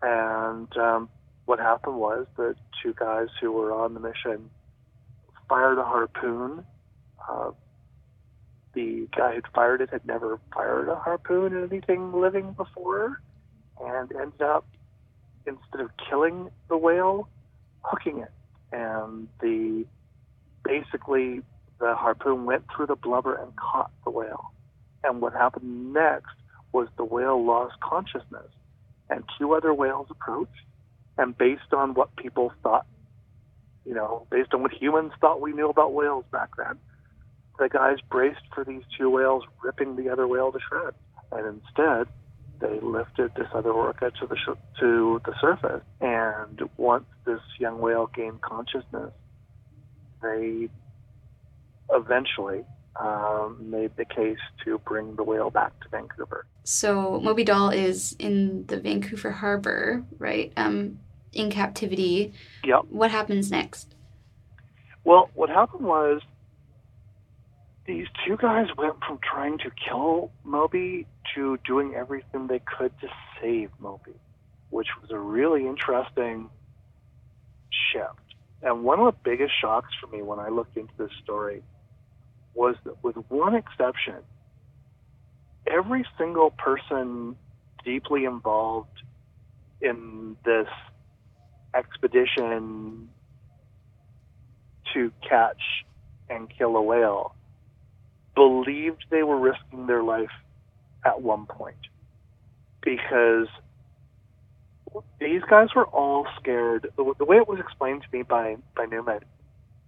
And 0.00 0.74
um, 0.76 1.08
what 1.48 1.58
happened 1.58 1.96
was 1.96 2.26
the 2.36 2.54
two 2.82 2.92
guys 2.92 3.28
who 3.40 3.50
were 3.50 3.72
on 3.72 3.94
the 3.94 4.00
mission 4.00 4.50
fired 5.48 5.78
a 5.78 5.82
harpoon. 5.82 6.62
Uh, 7.26 7.52
the 8.74 9.08
guy 9.16 9.34
who'd 9.34 9.46
fired 9.54 9.80
it 9.80 9.88
had 9.88 10.04
never 10.04 10.38
fired 10.52 10.90
a 10.90 10.96
harpoon 10.96 11.56
at 11.56 11.72
anything 11.72 12.12
living 12.12 12.52
before, 12.52 13.22
and 13.82 14.12
ended 14.12 14.42
up 14.42 14.66
instead 15.46 15.80
of 15.80 15.88
killing 16.10 16.50
the 16.68 16.76
whale, 16.76 17.30
hooking 17.80 18.18
it. 18.18 18.32
And 18.70 19.26
the 19.40 19.86
basically 20.64 21.40
the 21.80 21.94
harpoon 21.94 22.44
went 22.44 22.64
through 22.76 22.88
the 22.88 22.96
blubber 22.96 23.34
and 23.36 23.56
caught 23.56 23.90
the 24.04 24.10
whale. 24.10 24.52
And 25.02 25.22
what 25.22 25.32
happened 25.32 25.94
next 25.94 26.36
was 26.72 26.88
the 26.98 27.04
whale 27.04 27.42
lost 27.42 27.80
consciousness, 27.80 28.50
and 29.08 29.24
two 29.38 29.54
other 29.54 29.72
whales 29.72 30.08
approached, 30.10 30.52
and 31.18 31.36
based 31.36 31.72
on 31.72 31.94
what 31.94 32.14
people 32.16 32.52
thought, 32.62 32.86
you 33.84 33.94
know, 33.94 34.26
based 34.30 34.54
on 34.54 34.62
what 34.62 34.72
humans 34.72 35.12
thought 35.20 35.40
we 35.40 35.52
knew 35.52 35.68
about 35.68 35.92
whales 35.92 36.24
back 36.30 36.50
then, 36.56 36.78
the 37.58 37.68
guys 37.68 37.96
braced 38.08 38.42
for 38.54 38.64
these 38.64 38.82
two 38.96 39.10
whales 39.10 39.42
ripping 39.62 39.96
the 39.96 40.08
other 40.08 40.26
whale 40.28 40.52
to 40.52 40.58
shreds, 40.68 40.96
and 41.32 41.60
instead 41.60 42.06
they 42.60 42.78
lifted 42.80 43.32
this 43.36 43.48
other 43.54 43.70
orca 43.70 44.10
to 44.20 44.26
the 44.26 44.36
sh- 44.36 44.80
to 44.80 45.20
the 45.24 45.34
surface. 45.40 45.82
And 46.00 46.60
once 46.76 47.06
this 47.24 47.40
young 47.58 47.80
whale 47.80 48.06
gained 48.06 48.40
consciousness, 48.40 49.12
they 50.22 50.68
eventually 51.90 52.64
um, 52.98 53.58
made 53.70 53.96
the 53.96 54.04
case 54.04 54.38
to 54.64 54.78
bring 54.78 55.16
the 55.16 55.22
whale 55.22 55.50
back 55.50 55.78
to 55.80 55.88
Vancouver. 55.88 56.46
So 56.64 57.20
Moby 57.20 57.44
Doll 57.44 57.70
is 57.70 58.14
in 58.18 58.66
the 58.66 58.78
Vancouver 58.78 59.30
harbor, 59.30 60.04
right? 60.18 60.52
Um, 60.56 61.00
in 61.32 61.50
captivity. 61.50 62.32
Yep. 62.64 62.86
What 62.90 63.10
happens 63.10 63.50
next? 63.50 63.94
Well, 65.04 65.30
what 65.34 65.48
happened 65.48 65.86
was 65.86 66.20
these 67.86 68.06
two 68.26 68.36
guys 68.36 68.66
went 68.76 68.96
from 69.06 69.18
trying 69.22 69.58
to 69.58 69.70
kill 69.70 70.30
Moby 70.44 71.06
to 71.34 71.58
doing 71.66 71.94
everything 71.94 72.46
they 72.46 72.60
could 72.60 72.92
to 73.00 73.08
save 73.40 73.70
Moby, 73.78 74.14
which 74.70 74.88
was 75.00 75.10
a 75.10 75.18
really 75.18 75.66
interesting 75.66 76.50
shift. 77.92 78.20
And 78.62 78.84
one 78.84 79.00
of 79.00 79.06
the 79.06 79.18
biggest 79.22 79.52
shocks 79.60 79.88
for 80.00 80.08
me 80.08 80.20
when 80.22 80.38
I 80.38 80.48
looked 80.48 80.76
into 80.76 80.92
this 80.98 81.10
story 81.22 81.62
was 82.54 82.74
that, 82.84 83.02
with 83.02 83.16
one 83.28 83.54
exception, 83.54 84.16
every 85.66 86.04
single 86.18 86.50
person 86.50 87.36
deeply 87.84 88.24
involved 88.24 89.02
in 89.80 90.36
this 90.44 90.68
expedition 91.74 93.08
to 94.94 95.12
catch 95.28 95.60
and 96.30 96.48
kill 96.56 96.76
a 96.76 96.82
whale 96.82 97.34
believed 98.34 99.04
they 99.10 99.22
were 99.22 99.38
risking 99.38 99.86
their 99.86 100.02
life 100.02 100.30
at 101.04 101.20
one 101.20 101.46
point 101.46 101.76
because 102.82 103.48
these 105.20 105.42
guys 105.50 105.68
were 105.74 105.86
all 105.86 106.26
scared. 106.40 106.88
The, 106.96 107.02
way 107.24 107.36
it 107.36 107.48
was 107.48 107.58
explained 107.58 108.02
to 108.02 108.16
me 108.16 108.22
by, 108.22 108.56
by 108.76 108.86
Newman, 108.86 109.20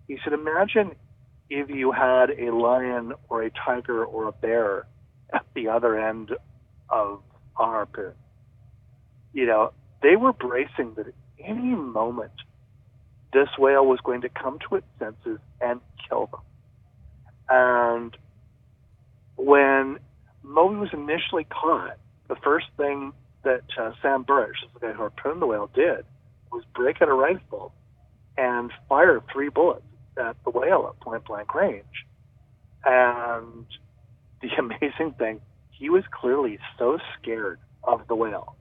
he 0.08 0.18
said, 0.25 0.32
imagine 0.32 0.92
if 1.49 1.70
you 1.70 1.92
had 1.92 2.30
a 2.30 2.54
lion 2.54 3.12
or 3.28 3.42
a 3.42 3.50
tiger 3.50 4.04
or 4.04 4.28
a 4.28 4.32
bear 4.32 4.87
at 5.32 5.44
the 5.54 5.68
other 5.68 5.99
end 5.99 6.30
of 6.88 7.22
a 7.58 7.64
harpoon. 7.64 8.14
You 9.32 9.46
know, 9.46 9.72
they 10.02 10.16
were 10.16 10.32
bracing 10.32 10.94
that 10.96 11.06
at 11.06 11.14
any 11.44 11.75
moment 11.75 12.32
this 13.32 13.49
whale 13.59 13.87
was 13.87 14.00
going 14.02 14.23
to 14.23 14.28
come 14.28 14.59
to 14.68 14.76
its 14.76 14.87
senses 14.99 15.38
and 15.61 15.80
kill 16.09 16.26
them. 16.26 16.40
And 17.49 18.16
when 19.37 19.99
Moby 20.42 20.76
was 20.76 20.90
initially 20.92 21.44
caught, 21.44 21.97
the 22.28 22.37
first 22.37 22.66
thing 22.76 23.12
that 23.42 23.62
uh, 23.78 23.92
Sam 24.02 24.25
Burich, 24.25 24.54
the 24.75 24.80
guy 24.80 24.92
who 24.92 24.99
harpooned 24.99 25.42
the 25.42 25.47
whale, 25.47 25.70
did 25.75 26.04
was 26.52 26.64
break 26.75 27.00
out 27.00 27.09
a 27.09 27.12
rifle 27.12 27.73
and 28.37 28.73
fire 28.88 29.20
three 29.32 29.49
bullets 29.49 29.82
at 30.16 30.37
the 30.44 30.50
whale 30.50 30.92
at 30.92 31.00
point 31.00 31.25
blank 31.25 31.54
range. 31.54 31.85
And 32.85 33.66
the 34.42 34.49
amazing 34.59 35.14
thing, 35.18 35.40
he 35.70 35.90
was 35.90 36.04
clearly 36.11 36.59
so 36.78 36.99
scared 37.18 37.59
of 37.85 38.06
the 38.09 38.14
whale 38.14 38.56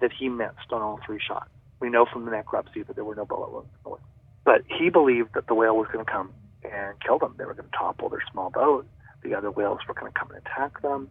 that 0.00 0.10
he 0.12 0.28
missed 0.28 0.72
on 0.72 0.82
all 0.82 1.00
three 1.04 1.20
shots. 1.26 1.50
We 1.80 1.90
know 1.90 2.06
from 2.10 2.24
the 2.24 2.30
necropsy 2.30 2.86
that 2.86 2.96
there 2.96 3.04
were 3.04 3.14
no 3.14 3.24
bullet 3.24 3.52
wounds. 3.52 4.02
But 4.44 4.62
he 4.66 4.90
believed 4.90 5.34
that 5.34 5.46
the 5.46 5.54
whale 5.54 5.76
was 5.76 5.88
going 5.92 6.04
to 6.04 6.10
come 6.10 6.32
and 6.64 6.98
kill 7.00 7.18
them. 7.18 7.34
They 7.36 7.44
were 7.44 7.54
going 7.54 7.68
to 7.68 7.76
topple 7.76 8.08
their 8.08 8.22
small 8.30 8.50
boat. 8.50 8.86
The 9.22 9.34
other 9.34 9.50
whales 9.50 9.80
were 9.86 9.94
going 9.94 10.12
to 10.12 10.18
come 10.18 10.30
and 10.30 10.40
attack 10.46 10.80
them. 10.82 11.10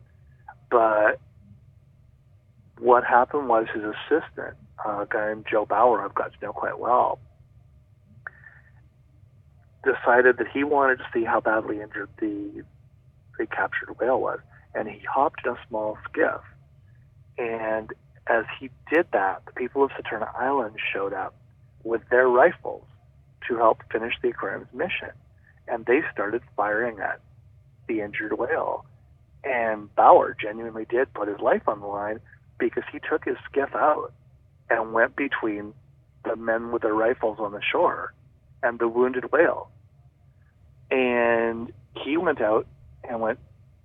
But 0.72 1.20
what 2.80 3.04
happened 3.04 3.48
was 3.48 3.68
his 3.74 3.84
assistant, 3.84 4.56
a 4.86 5.08
guy 5.10 5.28
named 5.30 5.46
Joe 5.50 5.66
Bauer, 5.66 6.04
I've 6.04 6.16
got 6.16 6.34
to 6.34 6.46
know 6.46 6.54
quite 6.54 6.80
well, 6.80 7.20
decided 9.84 10.38
that 10.38 10.48
he 10.52 10.64
wanted 10.64 10.98
to 10.98 11.06
see 11.14 11.24
how 11.24 11.40
badly 11.40 11.82
injured 11.82 12.10
the 12.20 12.64
the 13.38 13.46
captured 13.46 14.00
whale 14.00 14.20
was, 14.20 14.40
and 14.74 14.88
he 14.88 15.00
hopped 15.02 15.46
in 15.46 15.52
a 15.52 15.58
small 15.68 15.98
skiff. 16.10 16.42
And 17.38 17.92
as 18.28 18.46
he 18.60 18.70
did 18.92 19.08
that, 19.14 19.44
the 19.46 19.52
people 19.52 19.84
of 19.84 19.92
Saturna 19.92 20.34
Island 20.36 20.76
showed 20.94 21.14
up 21.14 21.36
with 21.84 22.02
their 22.10 22.28
rifles 22.28 22.84
to 23.48 23.58
help 23.58 23.84
finish 23.92 24.14
the 24.22 24.30
aquarium's 24.30 24.74
mission, 24.74 25.12
and 25.68 25.86
they 25.86 26.02
started 26.12 26.42
firing 26.56 27.00
at 27.00 27.22
the 27.88 28.02
injured 28.02 28.38
whale. 28.38 28.86
And 29.44 29.94
Bauer 29.96 30.36
genuinely 30.40 30.86
did 30.90 31.14
put 31.14 31.28
his 31.28 31.40
life 31.40 31.68
on 31.68 31.80
the 31.80 31.86
line 31.86 32.20
because 32.58 32.84
he 32.92 33.00
took 33.00 33.26
his 33.26 33.38
skiff 33.50 33.70
out 33.76 34.12
and 34.70 34.94
went 34.94 35.16
between 35.16 35.74
the 36.24 36.36
men 36.36 36.72
with 36.72 36.82
their 36.82 36.94
rifles 36.94 37.38
on 37.40 37.52
the 37.52 37.62
shore 37.62 38.14
and 38.64 38.80
the 38.80 38.88
wounded 38.88 39.32
whale. 39.32 39.70
And 40.90 41.72
he 42.04 42.18
went 42.18 42.42
out 42.42 42.66
and 43.08 43.22
went, 43.22 43.40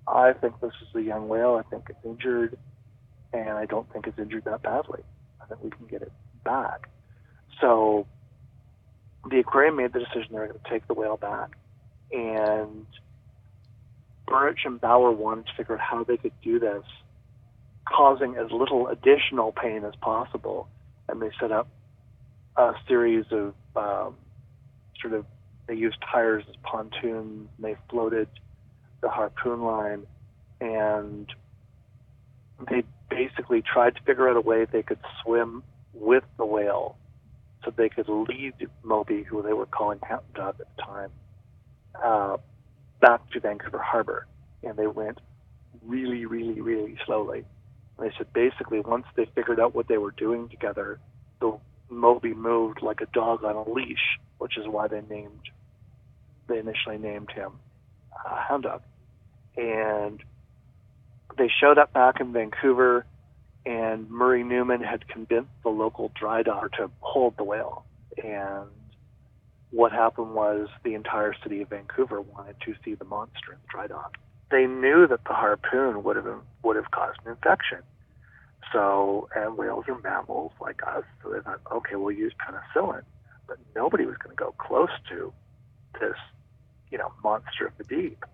I 0.08 0.32
think 0.32 0.60
this 0.60 0.72
is 0.80 0.94
a 0.94 1.02
young 1.02 1.28
whale. 1.28 1.62
I 1.62 1.68
think 1.68 1.84
it's 1.90 2.04
injured, 2.04 2.56
and 3.32 3.50
I 3.50 3.66
don't 3.66 3.90
think 3.92 4.06
it's 4.06 4.18
injured 4.18 4.44
that 4.44 4.62
badly. 4.62 5.02
I 5.40 5.46
think 5.46 5.62
we 5.62 5.70
can 5.70 5.86
get 5.86 6.02
it 6.02 6.12
back. 6.44 6.88
So 7.60 8.06
the 9.28 9.38
aquarium 9.40 9.76
made 9.76 9.92
the 9.92 10.00
decision 10.00 10.28
they 10.32 10.38
were 10.38 10.48
going 10.48 10.60
to 10.60 10.70
take 10.70 10.86
the 10.86 10.94
whale 10.94 11.16
back. 11.16 11.56
And 12.12 12.86
Burich 14.26 14.64
and 14.64 14.80
Bauer 14.80 15.12
wanted 15.12 15.46
to 15.46 15.52
figure 15.56 15.74
out 15.74 15.80
how 15.80 16.04
they 16.04 16.16
could 16.16 16.32
do 16.42 16.58
this, 16.58 16.84
causing 17.86 18.36
as 18.36 18.50
little 18.50 18.88
additional 18.88 19.52
pain 19.52 19.84
as 19.84 19.94
possible. 20.00 20.68
And 21.08 21.20
they 21.20 21.30
set 21.40 21.52
up 21.52 21.68
a 22.56 22.72
series 22.88 23.26
of 23.30 23.54
um, 23.76 24.16
sort 25.00 25.14
of 25.14 25.26
they 25.66 25.74
used 25.74 25.98
tires 26.10 26.44
as 26.48 26.56
pontoons. 26.62 27.48
And 27.56 27.64
they 27.64 27.76
floated 27.88 28.28
the 29.02 29.08
harpoon 29.08 29.62
line, 29.62 30.06
and 30.60 31.32
they 32.68 32.84
basically 33.08 33.62
tried 33.62 33.96
to 33.96 34.02
figure 34.02 34.28
out 34.28 34.36
a 34.36 34.40
way 34.40 34.64
they 34.64 34.82
could 34.82 35.00
swim 35.22 35.62
with 35.92 36.24
the 36.36 36.46
whale, 36.46 36.96
so 37.64 37.72
they 37.76 37.88
could 37.88 38.08
lead 38.08 38.54
Moby, 38.82 39.22
who 39.22 39.42
they 39.42 39.52
were 39.52 39.66
calling 39.66 39.98
Captain 39.98 40.34
Dove 40.34 40.60
at 40.60 40.76
the 40.76 40.82
time, 40.82 41.10
uh, 42.02 42.36
back 43.00 43.28
to 43.30 43.40
Vancouver 43.40 43.78
Harbor. 43.78 44.26
And 44.62 44.76
they 44.76 44.86
went 44.86 45.18
really, 45.84 46.26
really, 46.26 46.60
really 46.60 46.98
slowly. 47.06 47.44
And 47.98 48.08
they 48.08 48.14
said 48.16 48.32
basically 48.32 48.80
once 48.80 49.06
they 49.16 49.26
figured 49.34 49.60
out 49.60 49.74
what 49.74 49.88
they 49.88 49.98
were 49.98 50.12
doing 50.12 50.48
together, 50.48 50.98
the 51.40 51.58
Moby 51.88 52.34
moved 52.34 52.82
like 52.82 53.00
a 53.00 53.06
dog 53.06 53.44
on 53.44 53.56
a 53.56 53.68
leash, 53.68 54.18
which 54.38 54.56
is 54.56 54.66
why 54.66 54.88
they 54.88 55.02
named 55.02 55.50
they 56.48 56.58
initially 56.58 56.98
named 56.98 57.30
him 57.30 57.52
uh, 58.12 58.36
Hound 58.36 58.64
Dog. 58.64 58.82
And 59.56 60.22
they 61.36 61.50
showed 61.60 61.78
up 61.78 61.92
back 61.92 62.20
in 62.20 62.32
Vancouver, 62.32 63.04
and 63.66 64.10
Murray 64.10 64.42
Newman 64.42 64.82
had 64.82 65.06
convinced 65.08 65.50
the 65.62 65.68
local 65.70 66.10
dry 66.18 66.42
docker 66.42 66.70
to 66.78 66.90
hold 67.00 67.36
the 67.36 67.44
whale. 67.44 67.84
And 68.22 68.68
what 69.70 69.92
happened 69.92 70.34
was 70.34 70.68
the 70.82 70.94
entire 70.94 71.34
city 71.42 71.62
of 71.62 71.68
Vancouver 71.68 72.20
wanted 72.20 72.56
to 72.66 72.74
see 72.84 72.94
the 72.94 73.04
monster 73.04 73.52
in 73.52 73.58
the 73.62 73.68
dry 73.70 73.86
dock. 73.86 74.16
They 74.50 74.66
knew 74.66 75.06
that 75.06 75.24
the 75.24 75.32
harpoon 75.32 76.02
would 76.02 76.16
have 76.16 76.26
would 76.62 76.76
have 76.76 76.90
caused 76.90 77.20
an 77.24 77.32
infection. 77.32 77.78
So, 78.72 79.28
and 79.34 79.56
whales 79.56 79.84
are 79.88 79.98
mammals 80.00 80.52
like 80.60 80.80
us, 80.86 81.02
so 81.22 81.30
they 81.30 81.40
thought, 81.40 81.60
okay, 81.72 81.96
we'll 81.96 82.14
use 82.14 82.32
penicillin. 82.38 83.02
But 83.46 83.58
nobody 83.74 84.06
was 84.06 84.16
going 84.16 84.36
to 84.36 84.40
go 84.40 84.54
close 84.58 84.90
to 85.08 85.32
this 86.00 86.16
you 86.90 86.98
know, 86.98 87.12
monster 87.22 87.66
of 87.66 87.72
the 87.78 87.84
deep. 87.84 88.24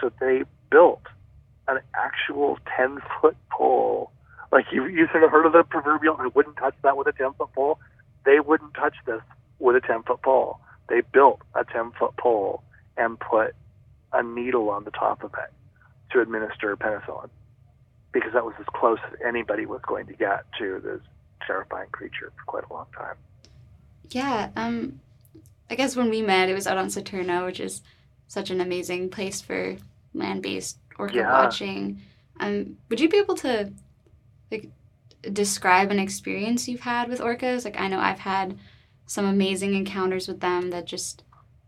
So 0.00 0.10
they 0.20 0.42
built 0.70 1.02
an 1.68 1.80
actual 1.94 2.58
10 2.76 2.98
foot 3.20 3.36
pole. 3.50 4.12
Like 4.52 4.66
you, 4.72 4.86
you 4.86 5.08
sort 5.10 5.24
of 5.24 5.30
heard 5.30 5.46
of 5.46 5.52
the 5.52 5.64
proverbial, 5.64 6.16
I 6.18 6.28
wouldn't 6.28 6.56
touch 6.56 6.74
that 6.82 6.96
with 6.96 7.06
a 7.06 7.12
10 7.12 7.34
foot 7.34 7.52
pole. 7.52 7.78
They 8.24 8.40
wouldn't 8.40 8.74
touch 8.74 8.94
this 9.06 9.20
with 9.58 9.76
a 9.76 9.80
10 9.80 10.02
foot 10.04 10.22
pole. 10.22 10.60
They 10.88 11.00
built 11.00 11.40
a 11.54 11.64
10 11.64 11.92
foot 11.98 12.16
pole 12.16 12.62
and 12.96 13.18
put 13.18 13.54
a 14.12 14.22
needle 14.22 14.70
on 14.70 14.84
the 14.84 14.90
top 14.90 15.22
of 15.24 15.32
it 15.34 15.52
to 16.12 16.20
administer 16.20 16.76
penicillin 16.76 17.28
because 18.12 18.32
that 18.32 18.44
was 18.44 18.54
as 18.58 18.66
close 18.72 18.98
as 19.12 19.18
anybody 19.26 19.66
was 19.66 19.80
going 19.86 20.06
to 20.06 20.14
get 20.14 20.44
to 20.58 20.80
this 20.80 21.00
terrifying 21.46 21.88
creature 21.90 22.32
for 22.36 22.44
quite 22.46 22.64
a 22.70 22.72
long 22.72 22.86
time. 22.96 23.16
Yeah, 24.10 24.50
um, 24.56 25.00
I 25.68 25.74
guess 25.74 25.96
when 25.96 26.08
we 26.08 26.22
met, 26.22 26.48
it 26.48 26.54
was 26.54 26.66
out 26.66 26.78
on 26.78 26.86
Saturna, 26.86 27.44
which 27.44 27.60
is 27.60 27.82
such 28.28 28.50
an 28.50 28.60
amazing 28.60 29.10
place 29.10 29.40
for 29.40 29.76
land-based 30.14 30.78
orca 30.98 31.14
yeah. 31.14 31.32
watching. 31.32 32.00
Um, 32.40 32.76
would 32.88 33.00
you 33.00 33.08
be 33.08 33.18
able 33.18 33.36
to 33.36 33.72
like 34.50 34.70
describe 35.32 35.90
an 35.90 35.98
experience 35.98 36.68
you've 36.68 36.80
had 36.80 37.08
with 37.08 37.20
orcas? 37.20 37.64
Like 37.64 37.80
I 37.80 37.88
know 37.88 37.98
I've 37.98 38.20
had 38.20 38.58
some 39.06 39.24
amazing 39.24 39.74
encounters 39.74 40.28
with 40.28 40.40
them 40.40 40.70
that 40.70 40.86
just 40.86 41.22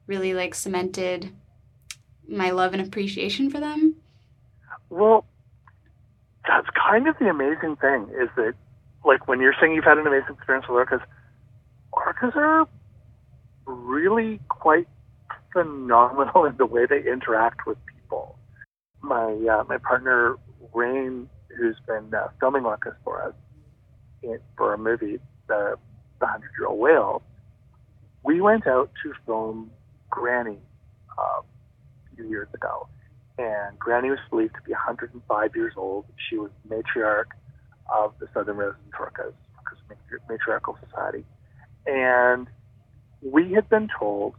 really 0.06 0.34
like 0.34 0.54
cemented 0.54 1.30
my 2.28 2.50
love 2.50 2.72
and 2.72 2.82
appreciation 2.82 3.50
for 3.50 3.60
them. 3.60 3.96
Well, 4.90 5.24
that's 6.46 6.68
kind 6.70 7.06
of 7.08 7.18
the 7.18 7.28
amazing 7.28 7.76
thing 7.76 8.08
is 8.20 8.28
that 8.36 8.54
like 9.04 9.28
when 9.28 9.40
you're 9.40 9.54
saying 9.60 9.74
you've 9.74 9.84
had 9.84 9.98
an 9.98 10.06
amazing 10.06 10.34
experience 10.34 10.66
with 10.68 10.88
orcas, 10.88 11.02
orcas 11.92 12.34
are 12.36 12.66
really 13.66 14.40
quite 14.48 14.88
phenomenal 15.52 16.44
in 16.46 16.56
the 16.56 16.66
way 16.66 16.86
they 16.86 17.00
interact 17.10 17.66
with. 17.66 17.78
My 19.28 19.58
uh, 19.58 19.64
my 19.68 19.76
partner 19.76 20.36
Rain, 20.72 21.28
who's 21.54 21.76
been 21.86 22.14
uh, 22.14 22.28
filming 22.40 22.62
orcas 22.62 22.94
for 23.04 23.22
us 23.22 23.34
in, 24.22 24.38
for 24.56 24.72
a 24.72 24.78
movie, 24.78 25.18
the 25.48 25.76
the 26.18 26.26
Hundred 26.26 26.50
Year 26.58 26.68
Old 26.68 26.80
Whale, 26.80 27.22
we 28.24 28.40
went 28.40 28.66
out 28.66 28.90
to 29.02 29.12
film 29.26 29.70
Granny 30.08 30.58
uh, 31.18 31.42
a 31.42 32.16
few 32.16 32.24
years 32.24 32.48
ago, 32.54 32.88
and 33.36 33.78
Granny 33.78 34.08
was 34.08 34.18
believed 34.30 34.54
to 34.54 34.62
be 34.62 34.72
105 34.72 35.50
years 35.54 35.74
old. 35.76 36.06
She 36.30 36.38
was 36.38 36.50
matriarch 36.66 37.30
of 37.94 38.14
the 38.20 38.28
Southern 38.32 38.56
Resident 38.56 38.92
Orcas, 38.98 39.34
matriarchal 40.28 40.78
society, 40.88 41.26
and 41.86 42.46
we 43.20 43.52
had 43.52 43.68
been 43.68 43.88
told 43.98 44.36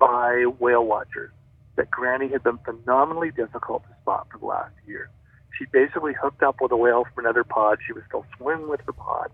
by 0.00 0.46
whale 0.58 0.84
watchers 0.84 1.30
that 1.76 1.90
Granny 1.90 2.28
had 2.28 2.42
been 2.42 2.58
phenomenally 2.58 3.30
difficult 3.30 3.84
to 3.84 3.90
spot 4.02 4.28
for 4.30 4.38
the 4.38 4.46
last 4.46 4.74
year. 4.86 5.10
She 5.58 5.66
basically 5.66 6.12
hooked 6.20 6.42
up 6.42 6.56
with 6.60 6.72
a 6.72 6.76
whale 6.76 7.04
from 7.04 7.24
another 7.24 7.44
pod. 7.44 7.78
She 7.86 7.92
was 7.92 8.02
still 8.08 8.26
swimming 8.36 8.68
with 8.68 8.80
her 8.86 8.92
pod, 8.92 9.30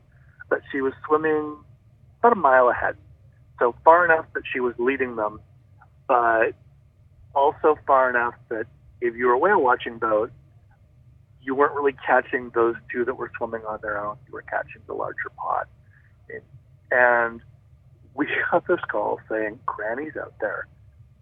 but 0.49 0.61
she 0.71 0.81
was 0.81 0.93
swimming 1.07 1.57
about 2.21 2.33
a 2.33 2.41
mile 2.41 2.69
ahead. 2.69 2.97
So 3.59 3.75
far 3.85 4.05
enough 4.05 4.27
that 4.35 4.43
she 4.53 4.61
was 4.61 4.75
leading 4.79 5.17
them, 5.17 5.41
but 6.07 6.53
also 7.35 7.79
far 7.87 8.11
enough 8.11 8.35
that 8.49 8.67
if 9.01 9.15
you 9.15 9.27
were 9.27 9.35
a 9.35 9.39
whale 9.39 9.61
watching 9.61 9.99
boat, 9.99 10.33
you 11.41 11.55
weren't 11.55 11.75
really 11.75 11.95
catching 12.07 12.51
those 12.55 12.75
two 12.93 13.05
that 13.05 13.15
were 13.15 13.31
swimming 13.37 13.63
on 13.67 13.79
their 13.83 14.05
own. 14.05 14.17
You 14.27 14.33
were 14.33 14.43
catching 14.43 14.83
the 14.87 14.95
larger 14.95 15.31
pod. 15.37 15.67
And 16.91 17.41
we 18.15 18.27
got 18.51 18.67
this 18.67 18.81
call 18.91 19.21
saying 19.31 19.61
Granny's 19.67 20.17
out 20.17 20.35
there, 20.41 20.67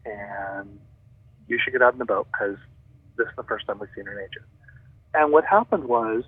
and 0.04 0.78
you 1.48 1.58
should 1.62 1.72
get 1.72 1.82
out 1.82 1.92
in 1.92 1.98
the 1.98 2.04
boat 2.04 2.26
because 2.32 2.56
this 3.16 3.26
is 3.26 3.36
the 3.36 3.42
first 3.44 3.66
time 3.66 3.78
we've 3.78 3.88
seen 3.94 4.06
her 4.06 4.18
in 4.18 4.24
ages. 4.24 4.42
And 5.14 5.32
what 5.32 5.44
happened 5.44 5.84
was, 5.84 6.24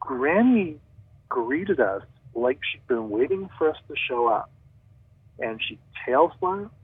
Granny 0.00 0.78
greeted 1.28 1.80
us 1.80 2.02
like 2.34 2.58
she'd 2.70 2.86
been 2.86 3.10
waiting 3.10 3.48
for 3.56 3.70
us 3.70 3.76
to 3.88 3.94
show 4.08 4.28
up, 4.28 4.50
and 5.38 5.60
she 5.66 5.78
tail 6.04 6.32
slapped, 6.38 6.74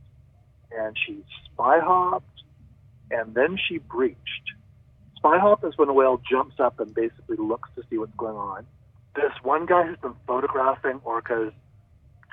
and 0.76 0.96
she 1.06 1.22
spy 1.44 1.78
hopped, 1.80 2.42
and 3.10 3.34
then 3.34 3.58
she 3.68 3.78
breached. 3.78 4.18
Spy 5.16 5.38
hop 5.38 5.64
is 5.64 5.74
when 5.76 5.88
a 5.88 5.92
whale 5.92 6.20
jumps 6.28 6.56
up 6.58 6.80
and 6.80 6.92
basically 6.94 7.36
looks 7.36 7.68
to 7.76 7.82
see 7.88 7.98
what's 7.98 8.14
going 8.16 8.36
on. 8.36 8.66
This 9.14 9.32
one 9.42 9.66
guy 9.66 9.86
who's 9.86 9.98
been 9.98 10.14
photographing 10.26 11.00
orcas 11.00 11.52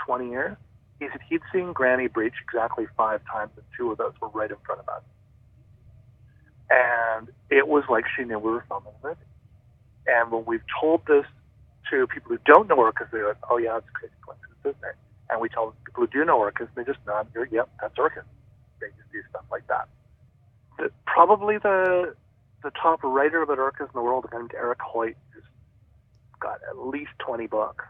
20 0.05 0.29
years, 0.29 0.57
he 0.99 1.07
said 1.11 1.21
he'd 1.29 1.41
seen 1.53 1.73
Granny 1.73 2.07
breach 2.07 2.33
exactly 2.43 2.85
five 2.97 3.21
times, 3.31 3.51
and 3.55 3.65
two 3.77 3.91
of 3.91 3.97
those 3.97 4.13
were 4.21 4.29
right 4.29 4.49
in 4.49 4.57
front 4.65 4.81
of 4.81 4.89
us. 4.89 5.01
And 6.69 7.29
it 7.49 7.67
was 7.67 7.83
like 7.89 8.05
she 8.15 8.23
knew 8.25 8.37
we 8.37 8.51
were 8.51 8.65
filming 8.67 8.93
the 9.01 9.09
movie. 9.09 9.21
And 10.07 10.31
when 10.31 10.45
we've 10.45 10.63
told 10.79 11.05
this 11.07 11.25
to 11.89 12.07
people 12.07 12.31
who 12.31 12.39
don't 12.45 12.67
know 12.67 12.77
orcas, 12.77 13.09
they're 13.11 13.29
like, 13.29 13.37
oh 13.49 13.57
yeah, 13.57 13.73
that's 13.73 13.87
a 13.87 13.91
crazy 13.91 14.13
coincidence, 14.25 14.59
isn't 14.61 14.89
it? 14.89 14.95
And 15.29 15.41
we 15.41 15.49
tell 15.49 15.73
people 15.85 16.05
who 16.05 16.07
do 16.07 16.25
know 16.25 16.37
orcas, 16.39 16.67
they 16.75 16.83
just 16.83 16.99
nod, 17.07 17.27
yep, 17.51 17.69
that's 17.81 17.95
orcas. 17.97 18.25
They 18.81 18.87
just 18.87 19.11
do 19.11 19.21
stuff 19.29 19.45
like 19.51 19.67
that. 19.67 19.87
The, 20.77 20.91
probably 21.05 21.57
the 21.57 22.15
the 22.63 22.71
top 22.71 23.03
writer 23.03 23.41
about 23.41 23.57
orcas 23.57 23.87
in 23.87 23.95
the 23.95 24.01
world, 24.01 24.25
a 24.25 24.27
guy 24.27 24.37
named 24.37 24.53
Eric 24.55 24.79
Hoyt, 24.81 25.15
who's 25.33 25.43
got 26.41 26.59
at 26.69 26.77
least 26.77 27.11
20 27.19 27.47
books 27.47 27.85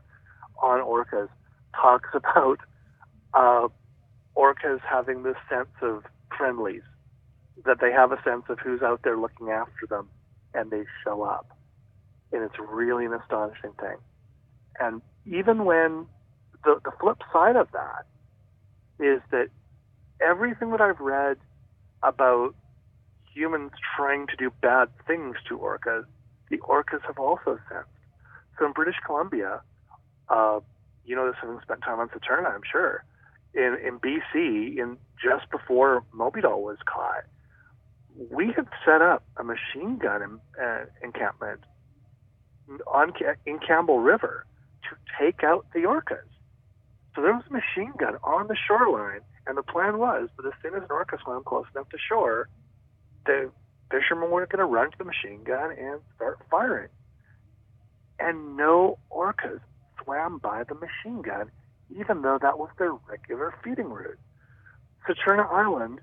on 0.62 0.80
orcas, 0.80 1.30
talks 1.76 2.10
about 2.14 2.60
uh, 3.34 3.68
orcas 4.36 4.80
having 4.82 5.24
this 5.24 5.36
sense 5.50 5.70
of 5.82 6.04
friendlies, 6.38 6.82
that 7.66 7.80
they 7.82 7.92
have 7.92 8.12
a 8.12 8.22
sense 8.24 8.44
of 8.50 8.60
who's 8.60 8.82
out 8.82 9.02
there 9.04 9.18
looking 9.18 9.50
after 9.50 9.86
them, 9.90 10.08
and 10.54 10.72
they 10.72 10.84
show 11.04 11.24
up. 11.24 11.58
And 12.32 12.44
it's 12.44 12.56
really 12.60 13.06
an 13.06 13.14
astonishing 13.14 13.74
thing. 13.80 13.98
And 14.80 15.02
even 15.26 15.66
when 15.66 16.06
the, 16.64 16.80
the 16.84 16.92
flip 17.00 17.18
side 17.34 17.56
of 17.56 17.68
that 17.74 18.06
is 19.04 19.22
that 19.32 19.50
everything 20.22 20.72
that 20.72 20.82
I've 20.82 21.00
read 21.00 21.38
about 22.04 22.56
humans 23.34 23.72
trying 23.96 24.28
to 24.28 24.36
do 24.36 24.52
bad 24.62 24.90
things 25.08 25.36
to 25.48 25.58
orcas, 25.58 26.06
the 26.50 26.58
orcas 26.58 27.02
have 27.06 27.18
also 27.18 27.60
sensed. 27.70 27.90
So 28.58 28.66
in 28.66 28.74
British 28.74 28.96
Columbia, 29.06 29.62
uh, 30.30 30.60
you 31.06 31.16
know 31.16 31.26
this 31.28 31.36
having 31.42 31.60
spent 31.62 31.82
time 31.82 32.00
on 32.00 32.10
Saturna, 32.10 32.54
I'm 32.54 32.62
sure. 32.70 33.04
In 33.54 33.78
in 33.84 34.00
BC, 34.00 34.78
in 34.78 34.98
just 35.22 35.50
before 35.50 36.04
Moby 36.14 36.42
Doll 36.42 36.62
was 36.62 36.78
caught, 36.86 37.24
we 38.32 38.52
had 38.56 38.68
set 38.86 39.02
up 39.02 39.24
a 39.38 39.44
machine 39.44 39.98
gun 39.98 40.22
in, 40.22 40.64
uh, 40.64 40.86
encampment 41.04 41.62
on 42.88 43.14
in 43.46 43.60
Campbell 43.60 44.00
River 44.00 44.46
to 44.84 44.96
take 45.20 45.44
out 45.44 45.66
the 45.74 45.80
orcas. 45.80 46.28
So 47.16 47.22
there 47.22 47.34
was 47.34 47.44
a 47.50 47.54
machine 47.54 47.94
gun 47.98 48.18
on 48.24 48.48
the 48.48 48.56
shoreline, 48.56 49.22
and 49.48 49.58
the 49.58 49.64
plan 49.64 49.98
was 49.98 50.30
that 50.38 50.46
as 50.46 50.54
soon 50.62 50.76
as 50.76 50.84
an 50.84 50.92
orca 50.92 51.18
swam 51.24 51.44
close 51.44 51.66
enough 51.74 51.90
to 51.90 51.98
shore, 51.98 52.50
the 53.26 53.52
fishermen 53.92 54.30
were 54.30 54.46
going 54.46 54.60
to 54.60 54.66
run 54.66 54.92
to 54.92 54.98
the 54.98 55.06
machine 55.06 55.44
gun 55.44 55.72
and 55.72 56.00
start 56.16 56.40
firing. 56.50 56.90
And 58.20 58.56
no 58.58 59.00
orcas 59.12 59.62
swam 60.04 60.38
by 60.38 60.64
the 60.64 60.76
machine 60.76 61.22
gun, 61.22 61.52
even 61.98 62.22
though 62.22 62.38
that 62.42 62.58
was 62.58 62.70
their 62.78 62.94
regular 63.10 63.54
feeding 63.64 63.90
route. 63.90 64.20
Saturna 65.08 65.50
Island, 65.52 66.00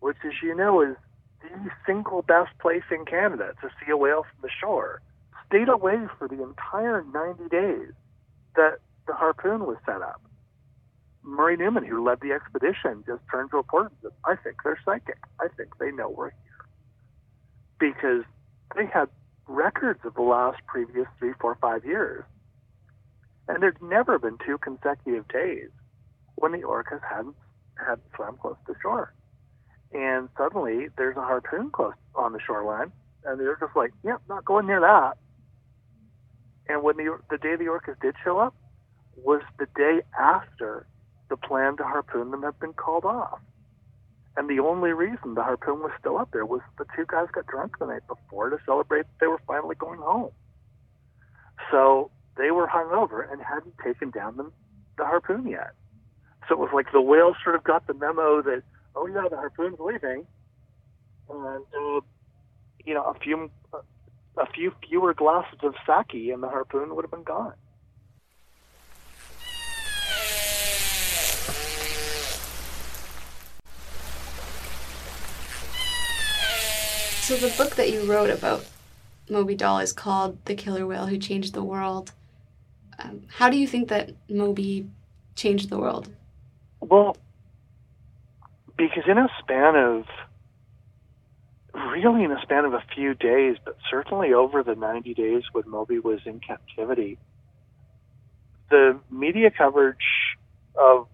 which, 0.00 0.16
as 0.24 0.32
you 0.42 0.54
know, 0.54 0.80
is 0.80 0.96
the 1.42 1.70
single 1.86 2.22
best 2.22 2.50
place 2.60 2.82
in 2.90 3.04
Canada 3.04 3.54
to 3.60 3.68
see 3.68 3.90
a 3.90 3.96
whale 3.96 4.22
from 4.22 4.42
the 4.42 4.50
shore, 4.60 5.00
stayed 5.46 5.68
away 5.68 5.98
for 6.18 6.28
the 6.28 6.42
entire 6.42 7.04
90 7.12 7.48
days 7.48 7.92
that 8.56 8.78
the 9.06 9.12
harpoon 9.12 9.66
was 9.66 9.76
set 9.84 10.02
up. 10.02 10.22
Murray 11.22 11.56
Newman, 11.56 11.84
who 11.84 12.04
led 12.04 12.20
the 12.20 12.32
expedition, 12.32 13.04
just 13.06 13.22
turned 13.30 13.50
to 13.50 13.56
report 13.56 13.90
and 13.90 13.96
said, 14.02 14.10
I 14.24 14.36
think 14.36 14.56
they're 14.64 14.78
psychic. 14.84 15.18
I 15.40 15.48
think 15.56 15.78
they 15.78 15.92
know 15.92 16.08
we're 16.08 16.30
here. 16.30 16.66
Because 17.78 18.24
they 18.76 18.86
had 18.86 19.08
records 19.46 20.00
of 20.04 20.14
the 20.14 20.22
last 20.22 20.58
previous 20.66 21.06
three, 21.18 21.32
four, 21.40 21.56
five 21.60 21.84
years. 21.84 22.24
And 23.48 23.62
there'd 23.62 23.82
never 23.82 24.18
been 24.18 24.38
two 24.44 24.58
consecutive 24.58 25.26
days 25.28 25.70
when 26.36 26.52
the 26.52 26.62
orcas 26.62 27.00
hadn't 27.08 27.36
had 27.76 28.00
swam 28.14 28.36
close 28.36 28.56
to 28.66 28.74
shore. 28.80 29.12
And 29.92 30.28
suddenly 30.38 30.88
there's 30.96 31.16
a 31.16 31.22
harpoon 31.22 31.70
close 31.70 31.94
on 32.14 32.32
the 32.32 32.40
shoreline, 32.40 32.92
and 33.24 33.38
they're 33.38 33.56
just 33.56 33.76
like, 33.76 33.92
yep, 34.04 34.20
yeah, 34.28 34.34
not 34.34 34.44
going 34.44 34.66
near 34.66 34.80
that. 34.80 35.18
And 36.68 36.82
when 36.82 36.96
the 36.96 37.18
the 37.30 37.38
day 37.38 37.56
the 37.56 37.64
orcas 37.64 38.00
did 38.00 38.14
show 38.24 38.38
up 38.38 38.54
was 39.16 39.42
the 39.58 39.66
day 39.76 40.00
after 40.18 40.86
the 41.28 41.36
plan 41.36 41.76
to 41.76 41.84
harpoon 41.84 42.30
them 42.30 42.42
had 42.42 42.58
been 42.60 42.72
called 42.72 43.04
off. 43.04 43.40
And 44.36 44.48
the 44.48 44.60
only 44.60 44.92
reason 44.92 45.34
the 45.34 45.42
harpoon 45.42 45.80
was 45.80 45.92
still 46.00 46.16
up 46.16 46.30
there 46.32 46.46
was 46.46 46.62
the 46.78 46.86
two 46.96 47.04
guys 47.06 47.28
got 47.32 47.46
drunk 47.46 47.78
the 47.78 47.86
night 47.86 48.06
before 48.08 48.48
to 48.48 48.58
celebrate 48.64 49.04
they 49.20 49.26
were 49.26 49.40
finally 49.46 49.74
going 49.76 50.00
home. 50.00 50.30
So 51.70 52.10
they 52.36 52.50
were 52.50 52.66
hungover 52.66 53.30
and 53.30 53.40
hadn't 53.42 53.74
taken 53.84 54.10
down 54.10 54.36
the, 54.36 54.50
the 54.98 55.04
harpoon 55.04 55.46
yet. 55.46 55.72
So 56.48 56.54
it 56.54 56.58
was 56.58 56.70
like 56.72 56.92
the 56.92 57.00
whales 57.00 57.36
sort 57.42 57.56
of 57.56 57.64
got 57.64 57.86
the 57.86 57.94
memo 57.94 58.42
that, 58.42 58.62
oh 58.96 59.06
yeah, 59.06 59.28
the 59.30 59.36
harpoon's 59.36 59.78
leaving, 59.78 60.26
and 61.30 61.64
uh, 61.74 62.00
you 62.84 62.94
know 62.94 63.04
a 63.04 63.14
few 63.14 63.50
a 64.36 64.46
few 64.46 64.72
fewer 64.88 65.14
glasses 65.14 65.58
of 65.62 65.74
sake 65.86 66.32
and 66.32 66.42
the 66.42 66.48
harpoon 66.48 66.94
would 66.94 67.04
have 67.04 67.10
been 67.10 67.22
gone. 67.22 67.54
So 77.22 77.36
the 77.36 77.54
book 77.56 77.76
that 77.76 77.90
you 77.90 78.04
wrote 78.10 78.30
about 78.30 78.66
Moby 79.30 79.54
Doll 79.54 79.78
is 79.78 79.92
called 79.92 80.44
The 80.44 80.54
Killer 80.54 80.86
Whale 80.86 81.06
Who 81.06 81.18
Changed 81.18 81.54
the 81.54 81.62
World. 81.62 82.12
Um, 82.98 83.22
how 83.28 83.48
do 83.48 83.56
you 83.56 83.66
think 83.66 83.88
that 83.88 84.12
Moby 84.28 84.88
changed 85.34 85.70
the 85.70 85.78
world? 85.78 86.10
Well, 86.80 87.16
because 88.76 89.04
in 89.06 89.18
a 89.18 89.28
span 89.40 89.76
of 89.76 90.04
really 91.74 92.24
in 92.24 92.32
a 92.32 92.40
span 92.42 92.64
of 92.64 92.74
a 92.74 92.82
few 92.94 93.14
days, 93.14 93.56
but 93.64 93.76
certainly 93.90 94.32
over 94.32 94.62
the 94.62 94.74
90 94.74 95.14
days 95.14 95.42
when 95.52 95.68
Moby 95.68 95.98
was 95.98 96.20
in 96.26 96.40
captivity, 96.40 97.18
the 98.70 98.98
media 99.10 99.50
coverage 99.50 99.96
of 100.74 101.06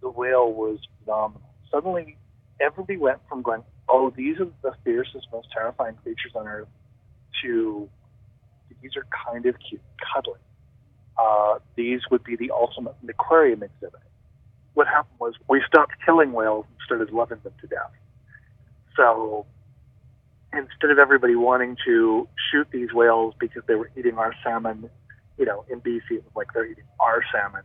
the 0.00 0.10
whale 0.10 0.52
was 0.52 0.78
phenomenal. 1.04 1.42
Suddenly, 1.70 2.16
everybody 2.60 2.96
went 2.96 3.20
from 3.28 3.42
going, 3.42 3.62
oh, 3.88 4.10
these 4.10 4.38
are 4.38 4.48
the 4.62 4.72
fiercest, 4.84 5.26
most 5.32 5.48
terrifying 5.52 5.94
creatures 6.02 6.32
on 6.34 6.46
Earth, 6.46 6.68
to 7.42 7.88
these 8.82 8.96
are 8.96 9.06
kind 9.26 9.46
of 9.46 9.56
cute, 9.68 9.80
cuddly. 10.14 10.38
Uh, 11.18 11.58
these 11.76 12.00
would 12.10 12.24
be 12.24 12.36
the 12.36 12.50
ultimate 12.52 12.94
aquarium 13.08 13.62
exhibit. 13.62 14.00
What 14.74 14.86
happened 14.86 15.18
was 15.18 15.34
we 15.48 15.62
stopped 15.66 15.92
killing 16.04 16.32
whales 16.32 16.66
and 16.68 16.78
started 16.84 17.10
loving 17.12 17.38
them 17.42 17.52
to 17.60 17.66
death. 17.66 17.90
So 18.96 19.46
instead 20.52 20.90
of 20.90 20.98
everybody 20.98 21.34
wanting 21.34 21.76
to 21.86 22.28
shoot 22.50 22.68
these 22.72 22.92
whales 22.92 23.34
because 23.38 23.62
they 23.66 23.74
were 23.74 23.90
eating 23.96 24.18
our 24.18 24.34
salmon, 24.44 24.88
you 25.38 25.44
know, 25.44 25.64
in 25.70 25.80
BC 25.80 26.02
it 26.10 26.24
was 26.24 26.32
like 26.36 26.48
they're 26.54 26.66
eating 26.66 26.84
our 27.00 27.22
salmon. 27.32 27.62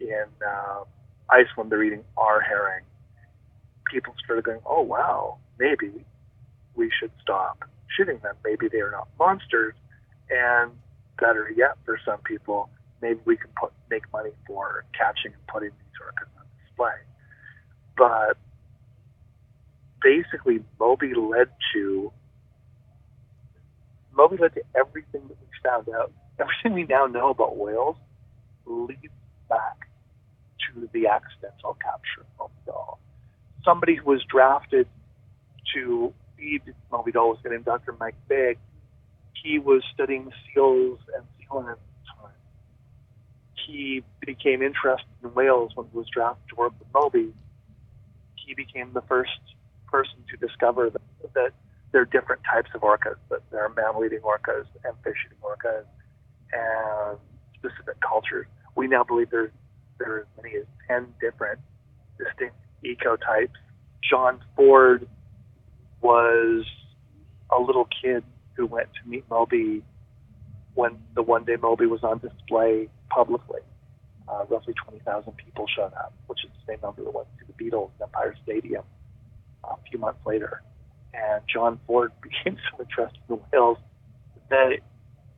In 0.00 0.26
uh, 0.46 0.84
Iceland, 1.30 1.72
they're 1.72 1.82
eating 1.82 2.04
our 2.16 2.40
herring. 2.40 2.84
People 3.90 4.14
started 4.24 4.44
going, 4.44 4.60
"Oh 4.64 4.82
wow, 4.82 5.38
maybe 5.58 6.04
we 6.76 6.90
should 7.00 7.10
stop 7.20 7.64
shooting 7.96 8.18
them. 8.22 8.36
Maybe 8.44 8.68
they 8.68 8.80
are 8.80 8.92
not 8.92 9.08
monsters, 9.18 9.74
and 10.30 10.70
better 11.18 11.50
yet, 11.50 11.78
for 11.84 11.98
some 12.04 12.18
people, 12.20 12.70
maybe 13.00 13.20
we 13.24 13.36
can 13.36 13.50
put 13.60 13.72
make 13.90 14.10
money 14.12 14.30
for 14.46 14.84
catching 14.96 15.32
and 15.32 15.46
putting 15.46 15.70
these 15.70 16.00
orcas 16.00 16.28
on 16.38 16.46
display." 16.64 16.98
But 17.96 18.38
basically, 20.02 20.64
Moby 20.78 21.14
led 21.14 21.48
to 21.74 22.12
Moby 24.12 24.36
led 24.36 24.54
to 24.54 24.62
everything 24.74 25.22
that 25.28 25.36
we 25.40 25.46
found 25.62 25.88
out. 25.88 26.12
Everything 26.40 26.74
we 26.74 26.84
now 26.84 27.06
know 27.06 27.30
about 27.30 27.56
whales 27.56 27.96
leads 28.64 29.12
back 29.48 29.88
to 30.66 30.88
the 30.92 31.08
accidental 31.08 31.76
capture 31.82 32.20
of 32.20 32.26
Moby 32.38 32.54
Doll. 32.66 33.00
Somebody 33.64 33.96
who 33.96 34.04
was 34.08 34.22
drafted 34.24 34.86
to 35.74 36.14
feed 36.36 36.62
Moby 36.92 37.12
Doll 37.12 37.30
was 37.30 37.38
named 37.44 37.64
Dr. 37.64 37.94
Mike 37.98 38.14
Bigg. 38.28 38.58
He 39.42 39.58
was 39.58 39.82
studying 39.92 40.30
seals 40.54 41.00
and 41.16 41.24
seal 41.38 41.58
at 41.58 41.64
the 41.64 41.72
time. 41.74 41.87
He 43.68 44.02
became 44.24 44.62
interested 44.62 45.10
in 45.22 45.34
whales 45.34 45.72
when 45.74 45.86
he 45.92 45.98
was 45.98 46.06
drafted 46.10 46.48
to 46.48 46.56
work 46.56 46.72
with 46.78 46.88
Moby. 46.94 47.34
He 48.34 48.54
became 48.54 48.94
the 48.94 49.02
first 49.02 49.38
person 49.92 50.24
to 50.30 50.36
discover 50.38 50.88
that, 50.88 51.02
that 51.34 51.50
there 51.92 52.00
are 52.00 52.06
different 52.06 52.40
types 52.50 52.70
of 52.74 52.80
orcas. 52.80 53.16
That 53.28 53.42
there 53.50 53.62
are 53.62 53.68
mammal-eating 53.68 54.20
orcas 54.20 54.64
and 54.84 54.94
fish-eating 55.04 55.36
orcas, 55.42 55.84
and 56.50 57.18
specific 57.58 58.00
cultures. 58.00 58.46
We 58.74 58.86
now 58.88 59.04
believe 59.04 59.28
there's 59.30 59.52
there 59.98 60.14
are 60.14 60.20
as 60.20 60.26
many 60.42 60.56
as 60.56 60.64
ten 60.86 61.12
different 61.20 61.60
distinct 62.16 62.56
ecotypes. 62.82 63.58
John 64.08 64.40
Ford 64.56 65.06
was 66.00 66.64
a 67.54 67.60
little 67.60 67.86
kid 68.02 68.24
who 68.54 68.64
went 68.64 68.88
to 68.94 69.08
meet 69.10 69.24
Moby 69.28 69.84
when 70.72 70.98
the 71.14 71.22
one 71.22 71.44
day 71.44 71.56
Moby 71.60 71.84
was 71.84 72.02
on 72.02 72.18
display 72.18 72.88
publicly. 73.08 73.60
Uh, 74.28 74.44
roughly 74.50 74.74
20,000 74.74 75.32
people 75.36 75.66
showed 75.74 75.92
up, 75.94 76.12
which 76.26 76.44
is 76.44 76.50
the 76.50 76.72
same 76.72 76.80
number 76.82 77.02
that 77.02 77.14
went 77.14 77.26
to 77.38 77.46
the 77.46 77.52
Beatles 77.64 77.90
Empire 78.02 78.34
Stadium 78.42 78.82
a 79.64 79.74
few 79.90 79.98
months 79.98 80.20
later. 80.26 80.62
And 81.14 81.42
John 81.52 81.80
Ford 81.86 82.12
became 82.22 82.58
so 82.70 82.82
interested 82.82 83.20
in 83.28 83.36
whales 83.52 83.78
that 84.50 84.78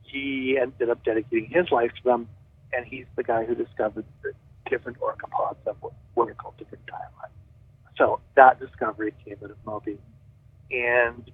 he 0.02 0.58
ended 0.60 0.90
up 0.90 1.04
dedicating 1.04 1.48
his 1.50 1.70
life 1.70 1.92
to 2.02 2.02
them, 2.04 2.28
and 2.72 2.84
he's 2.86 3.06
the 3.16 3.22
guy 3.22 3.44
who 3.44 3.54
discovered 3.54 4.04
the 4.22 4.32
different 4.68 4.98
orca 5.00 5.26
pods 5.28 5.58
of 5.66 5.76
what, 6.14 6.28
are 6.28 6.34
called 6.34 6.56
different 6.58 6.84
dialects. 6.86 7.36
So 7.96 8.20
that 8.36 8.58
discovery 8.60 9.12
came 9.24 9.36
out 9.42 9.50
of 9.50 9.56
Moby. 9.64 9.98
And 10.70 11.30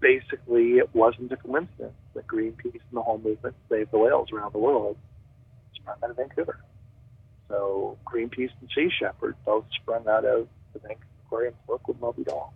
basically, 0.00 0.78
it 0.78 0.88
wasn't 0.94 1.32
a 1.32 1.36
coincidence 1.36 1.94
that 2.14 2.26
Greenpeace 2.26 2.72
and 2.74 2.92
the 2.92 3.02
whole 3.02 3.18
movement 3.18 3.54
Save 3.68 3.90
the 3.90 3.98
Whales 3.98 4.28
around 4.32 4.52
the 4.52 4.58
world 4.58 4.96
sprung 5.82 5.96
out 6.02 6.10
of 6.10 6.16
Vancouver. 6.16 6.60
So 7.48 7.98
Greenpeace 8.06 8.50
and 8.60 8.70
Sea 8.74 8.90
Shepherd 8.98 9.36
both 9.44 9.64
sprung 9.80 10.06
out 10.08 10.24
of 10.24 10.48
the 10.72 10.78
Vancouver 10.80 11.06
Aquarium 11.30 11.54
work 11.66 11.86
with 11.86 12.00
Moby 12.00 12.24
Doll. 12.24 12.52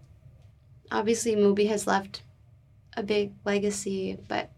Obviously, 0.90 1.36
Moby 1.36 1.66
has 1.66 1.86
left 1.86 2.22
a 2.96 3.02
big 3.02 3.32
legacy, 3.44 4.18
but 4.28 4.50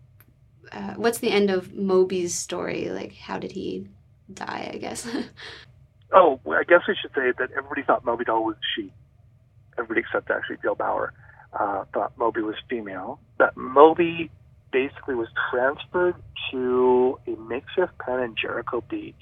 uh, 0.72 0.94
what's 0.94 1.18
the 1.18 1.30
end 1.30 1.50
of 1.50 1.74
Moby's 1.74 2.34
story? 2.34 2.88
Like, 2.88 3.14
how 3.14 3.38
did 3.38 3.52
he 3.52 3.88
die? 4.32 4.70
I 4.72 4.78
guess. 4.78 5.06
oh, 6.12 6.40
well, 6.44 6.58
I 6.58 6.64
guess 6.64 6.80
we 6.88 6.96
should 7.00 7.12
say 7.14 7.32
that 7.38 7.50
everybody 7.56 7.82
thought 7.82 8.04
Moby 8.04 8.24
Doll 8.24 8.44
was 8.44 8.56
a 8.56 8.66
she. 8.74 8.92
Everybody 9.78 10.00
except 10.00 10.30
actually 10.30 10.56
Bill 10.62 10.74
Bauer 10.74 11.12
uh, 11.52 11.84
thought 11.92 12.16
Moby 12.16 12.40
was 12.40 12.56
female. 12.68 13.20
That 13.38 13.56
Moby 13.56 14.30
basically 14.72 15.14
was 15.14 15.28
transferred 15.50 16.16
to 16.50 17.18
a 17.26 17.30
makeshift 17.36 17.98
pen 17.98 18.20
in 18.20 18.34
Jericho 18.40 18.82
Beach, 18.88 19.14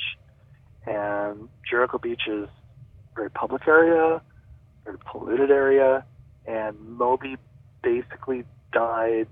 and 0.87 1.49
Jericho 1.69 1.99
Beach 1.99 2.23
is 2.27 2.45
a 2.45 3.15
very 3.15 3.31
public 3.31 3.67
area, 3.67 4.21
very 4.85 4.99
polluted 5.11 5.51
area, 5.51 6.05
and 6.47 6.79
Moby 6.81 7.37
basically 7.83 8.45
died 8.73 9.29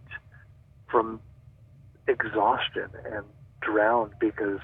from 0.90 1.20
exhaustion 2.06 2.88
and 3.04 3.24
drowned 3.60 4.12
because 4.20 4.60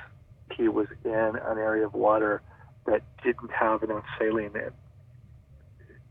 he 0.57 0.69
was 0.69 0.87
in 1.05 1.13
an 1.13 1.59
area 1.59 1.87
of 1.87 1.95
water 1.95 2.43
that 2.87 3.03
didn't 3.23 3.51
have 3.51 3.83
enough 3.83 4.05
saline 4.19 4.53
in. 4.55 4.73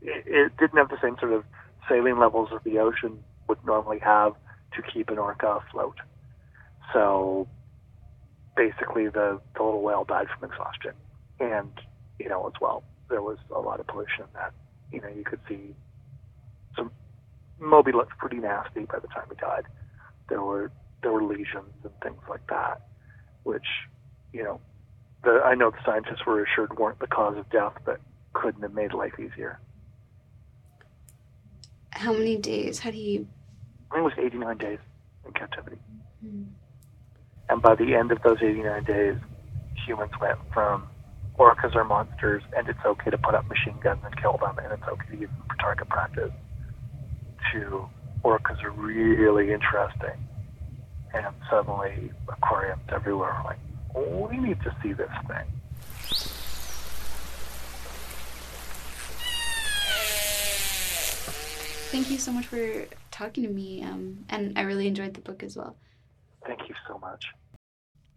It, 0.00 0.24
it 0.26 0.56
didn't 0.58 0.78
have 0.78 0.88
the 0.88 1.00
same 1.02 1.16
sort 1.18 1.32
of 1.32 1.44
saline 1.88 2.18
levels 2.18 2.50
that 2.52 2.64
the 2.64 2.78
ocean 2.78 3.18
would 3.48 3.58
normally 3.64 3.98
have 3.98 4.34
to 4.74 4.82
keep 4.82 5.10
an 5.10 5.18
orca 5.18 5.60
afloat. 5.68 5.96
So 6.92 7.48
basically, 8.56 9.06
the, 9.08 9.40
the 9.54 9.62
little 9.62 9.82
whale 9.82 10.04
died 10.04 10.26
from 10.28 10.50
exhaustion. 10.50 10.92
And, 11.40 11.72
you 12.18 12.28
know, 12.28 12.46
as 12.46 12.54
well, 12.60 12.82
there 13.08 13.22
was 13.22 13.38
a 13.54 13.60
lot 13.60 13.80
of 13.80 13.86
pollution 13.86 14.24
that, 14.34 14.52
you 14.92 15.00
know, 15.00 15.08
you 15.08 15.24
could 15.24 15.40
see 15.48 15.74
some. 16.76 16.90
Moby 17.60 17.92
looked 17.92 18.16
pretty 18.18 18.38
nasty 18.38 18.84
by 18.84 18.98
the 18.98 19.08
time 19.08 19.24
he 19.28 19.36
died. 19.36 19.64
There 20.28 20.42
were 20.42 20.70
there 21.02 21.12
were 21.12 21.22
lesions 21.22 21.72
and 21.84 21.92
things 22.02 22.20
like 22.28 22.46
that, 22.48 22.82
which, 23.44 23.66
you 24.32 24.42
know, 24.42 24.60
the, 25.24 25.40
I 25.44 25.54
know 25.54 25.70
the 25.70 25.78
scientists 25.84 26.26
were 26.26 26.42
assured 26.42 26.76
weren't 26.78 26.98
the 26.98 27.06
cause 27.06 27.36
of 27.36 27.48
death, 27.50 27.74
but 27.84 28.00
couldn't 28.32 28.62
have 28.62 28.74
made 28.74 28.92
life 28.92 29.14
easier. 29.18 29.60
How 31.90 32.12
many 32.12 32.36
days 32.36 32.80
had 32.80 32.94
he? 32.94 33.26
I 33.90 33.94
think 33.94 34.00
it 34.00 34.02
was 34.02 34.12
89 34.18 34.58
days 34.58 34.78
in 35.26 35.32
captivity. 35.32 35.78
Mm-hmm. 36.24 36.44
And 37.48 37.62
by 37.62 37.74
the 37.74 37.94
end 37.94 38.12
of 38.12 38.22
those 38.22 38.38
89 38.42 38.84
days, 38.84 39.16
humans 39.86 40.12
went 40.20 40.38
from 40.52 40.88
orcas 41.38 41.74
are 41.74 41.84
monsters 41.84 42.42
and 42.56 42.68
it's 42.68 42.78
okay 42.84 43.10
to 43.10 43.18
put 43.18 43.34
up 43.34 43.48
machine 43.48 43.78
guns 43.82 44.00
and 44.04 44.20
kill 44.20 44.36
them 44.38 44.58
and 44.58 44.72
it's 44.72 44.88
okay 44.88 45.06
to 45.12 45.16
use 45.16 45.30
them 45.30 45.42
for 45.48 45.56
target 45.56 45.88
practice 45.88 46.32
to 47.52 47.88
orcas 48.24 48.62
are 48.64 48.72
really 48.72 49.52
interesting 49.52 50.18
and 51.14 51.26
suddenly 51.48 52.10
aquariums 52.28 52.82
everywhere 52.90 53.30
are 53.30 53.44
like, 53.44 53.58
oh, 53.94 54.28
we 54.30 54.36
need 54.36 54.60
to 54.62 54.74
see 54.82 54.92
this 54.92 55.10
thing. 55.26 55.46
Thank 61.90 62.10
you 62.10 62.18
so 62.18 62.32
much 62.32 62.46
for 62.46 62.84
talking 63.18 63.42
to 63.42 63.50
me, 63.50 63.82
um, 63.82 64.24
and 64.28 64.56
I 64.56 64.62
really 64.62 64.86
enjoyed 64.86 65.14
the 65.14 65.20
book 65.20 65.42
as 65.42 65.56
well. 65.56 65.76
Thank 66.46 66.60
you 66.68 66.74
so 66.86 66.98
much. 66.98 67.24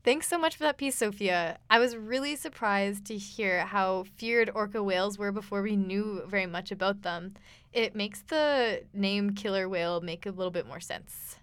Thanks 0.04 0.28
so 0.28 0.38
much 0.38 0.56
for 0.56 0.64
that 0.64 0.78
piece, 0.78 0.96
Sophia. 0.96 1.60
I 1.70 1.80
was 1.80 1.96
really 1.96 2.36
surprised 2.36 3.06
to 3.06 3.18
hear 3.18 3.66
how 3.66 4.06
feared 4.16 4.50
orca 4.54 4.82
whales 4.82 5.18
were 5.18 5.32
before 5.32 5.62
we 5.62 5.76
knew 5.76 6.24
very 6.28 6.48
much 6.48 6.72
about 6.72 7.02
them. 7.02 7.34
It 7.74 7.96
makes 7.96 8.22
the 8.22 8.84
name 8.94 9.34
killer 9.34 9.68
whale 9.68 10.02
make 10.02 10.26
a 10.26 10.32
little 10.32 10.52
bit 10.52 10.68
more 10.68 10.80
sense. 10.80 11.38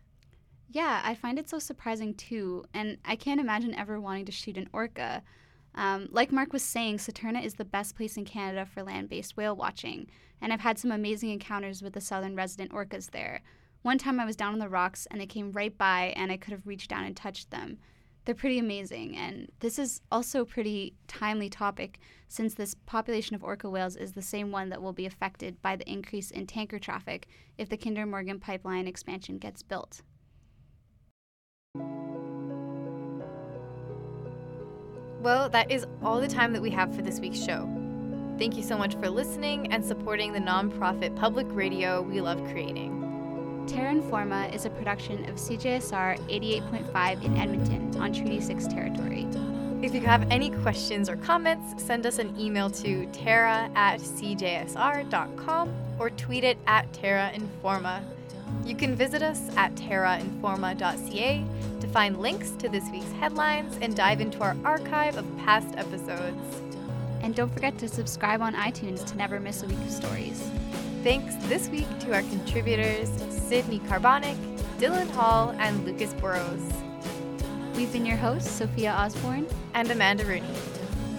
Yeah, 0.70 1.00
I 1.04 1.14
find 1.14 1.38
it 1.38 1.48
so 1.48 1.58
surprising 1.58 2.14
too, 2.14 2.64
and 2.74 2.98
I 3.04 3.16
can't 3.16 3.40
imagine 3.40 3.74
ever 3.74 4.00
wanting 4.00 4.26
to 4.26 4.32
shoot 4.32 4.56
an 4.56 4.68
orca. 4.72 5.22
Um, 5.74 6.08
like 6.10 6.32
Mark 6.32 6.52
was 6.52 6.62
saying, 6.62 6.98
Saturna 6.98 7.44
is 7.44 7.54
the 7.54 7.64
best 7.64 7.96
place 7.96 8.16
in 8.16 8.24
Canada 8.24 8.66
for 8.66 8.82
land 8.82 9.08
based 9.08 9.36
whale 9.36 9.54
watching, 9.54 10.08
and 10.40 10.52
I've 10.52 10.60
had 10.60 10.78
some 10.78 10.90
amazing 10.90 11.30
encounters 11.30 11.82
with 11.82 11.92
the 11.92 12.00
southern 12.00 12.34
resident 12.34 12.72
orcas 12.72 13.10
there. 13.10 13.42
One 13.82 13.98
time 13.98 14.18
I 14.18 14.24
was 14.24 14.36
down 14.36 14.52
on 14.52 14.58
the 14.58 14.68
rocks 14.68 15.06
and 15.10 15.20
they 15.20 15.26
came 15.26 15.52
right 15.52 15.76
by, 15.76 16.12
and 16.16 16.32
I 16.32 16.36
could 16.36 16.52
have 16.52 16.66
reached 16.66 16.90
down 16.90 17.04
and 17.04 17.16
touched 17.16 17.50
them. 17.50 17.78
They're 18.24 18.34
pretty 18.34 18.58
amazing, 18.58 19.16
and 19.16 19.50
this 19.60 19.78
is 19.78 20.02
also 20.12 20.42
a 20.42 20.46
pretty 20.46 20.94
timely 21.06 21.48
topic 21.48 21.98
since 22.28 22.54
this 22.54 22.74
population 22.84 23.34
of 23.34 23.42
orca 23.42 23.70
whales 23.70 23.96
is 23.96 24.12
the 24.12 24.20
same 24.20 24.50
one 24.50 24.68
that 24.68 24.82
will 24.82 24.92
be 24.92 25.06
affected 25.06 25.62
by 25.62 25.76
the 25.76 25.90
increase 25.90 26.30
in 26.30 26.46
tanker 26.46 26.78
traffic 26.78 27.26
if 27.56 27.70
the 27.70 27.76
Kinder 27.78 28.04
Morgan 28.04 28.38
pipeline 28.38 28.86
expansion 28.86 29.38
gets 29.38 29.62
built. 29.62 30.02
Well, 35.20 35.48
that 35.48 35.70
is 35.70 35.86
all 36.02 36.20
the 36.20 36.28
time 36.28 36.52
that 36.52 36.62
we 36.62 36.70
have 36.70 36.94
for 36.94 37.02
this 37.02 37.18
week's 37.18 37.42
show. 37.42 37.68
Thank 38.38 38.56
you 38.56 38.62
so 38.62 38.78
much 38.78 38.94
for 38.94 39.10
listening 39.10 39.72
and 39.72 39.84
supporting 39.84 40.32
the 40.32 40.38
nonprofit 40.38 41.16
public 41.16 41.46
radio 41.50 42.02
we 42.02 42.20
love 42.20 42.42
creating. 42.52 43.64
Terra 43.66 43.92
Informa 43.92 44.54
is 44.54 44.64
a 44.64 44.70
production 44.70 45.28
of 45.28 45.34
CJSR 45.34 46.18
88.5 46.28 47.24
in 47.24 47.36
Edmonton 47.36 48.00
on 48.00 48.12
Treaty 48.12 48.40
6 48.40 48.68
territory. 48.68 49.26
If 49.82 49.92
you 49.92 50.00
have 50.02 50.28
any 50.30 50.50
questions 50.50 51.08
or 51.08 51.16
comments, 51.16 51.82
send 51.82 52.06
us 52.06 52.18
an 52.18 52.38
email 52.38 52.70
to 52.70 53.06
terra 53.06 53.70
at 53.74 54.00
cjsr.com 54.00 55.74
or 55.98 56.10
tweet 56.10 56.44
it 56.44 56.58
at 56.66 56.92
Terra 56.92 57.32
Informa. 57.34 58.02
You 58.68 58.76
can 58.76 58.94
visit 58.94 59.22
us 59.22 59.40
at 59.56 59.74
terrainforma.ca 59.76 61.44
to 61.80 61.88
find 61.88 62.20
links 62.20 62.50
to 62.50 62.68
this 62.68 62.84
week's 62.92 63.10
headlines 63.12 63.78
and 63.80 63.96
dive 63.96 64.20
into 64.20 64.42
our 64.42 64.54
archive 64.62 65.16
of 65.16 65.24
past 65.38 65.74
episodes. 65.78 66.60
And 67.22 67.34
don't 67.34 67.50
forget 67.50 67.78
to 67.78 67.88
subscribe 67.88 68.42
on 68.42 68.54
iTunes 68.54 69.06
to 69.06 69.16
never 69.16 69.40
miss 69.40 69.62
a 69.62 69.66
week 69.66 69.78
of 69.78 69.90
stories. 69.90 70.50
Thanks 71.02 71.34
this 71.46 71.70
week 71.70 71.86
to 72.00 72.12
our 72.12 72.20
contributors 72.20 73.08
Sydney 73.30 73.78
Carbonic, 73.88 74.36
Dylan 74.76 75.08
Hall, 75.12 75.54
and 75.58 75.86
Lucas 75.86 76.12
Burrows. 76.12 76.70
We've 77.74 77.90
been 77.90 78.04
your 78.04 78.18
hosts, 78.18 78.50
Sophia 78.50 78.92
Osborne 78.92 79.46
and 79.72 79.90
Amanda 79.90 80.26
Rooney. 80.26 80.44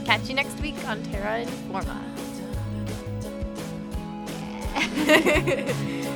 Catch 0.05 0.29
you 0.29 0.35
next 0.35 0.61
week 0.61 0.75
on 0.87 1.01
Terra 1.01 1.43
Informa. 1.43 1.97
Yeah. 5.07 6.05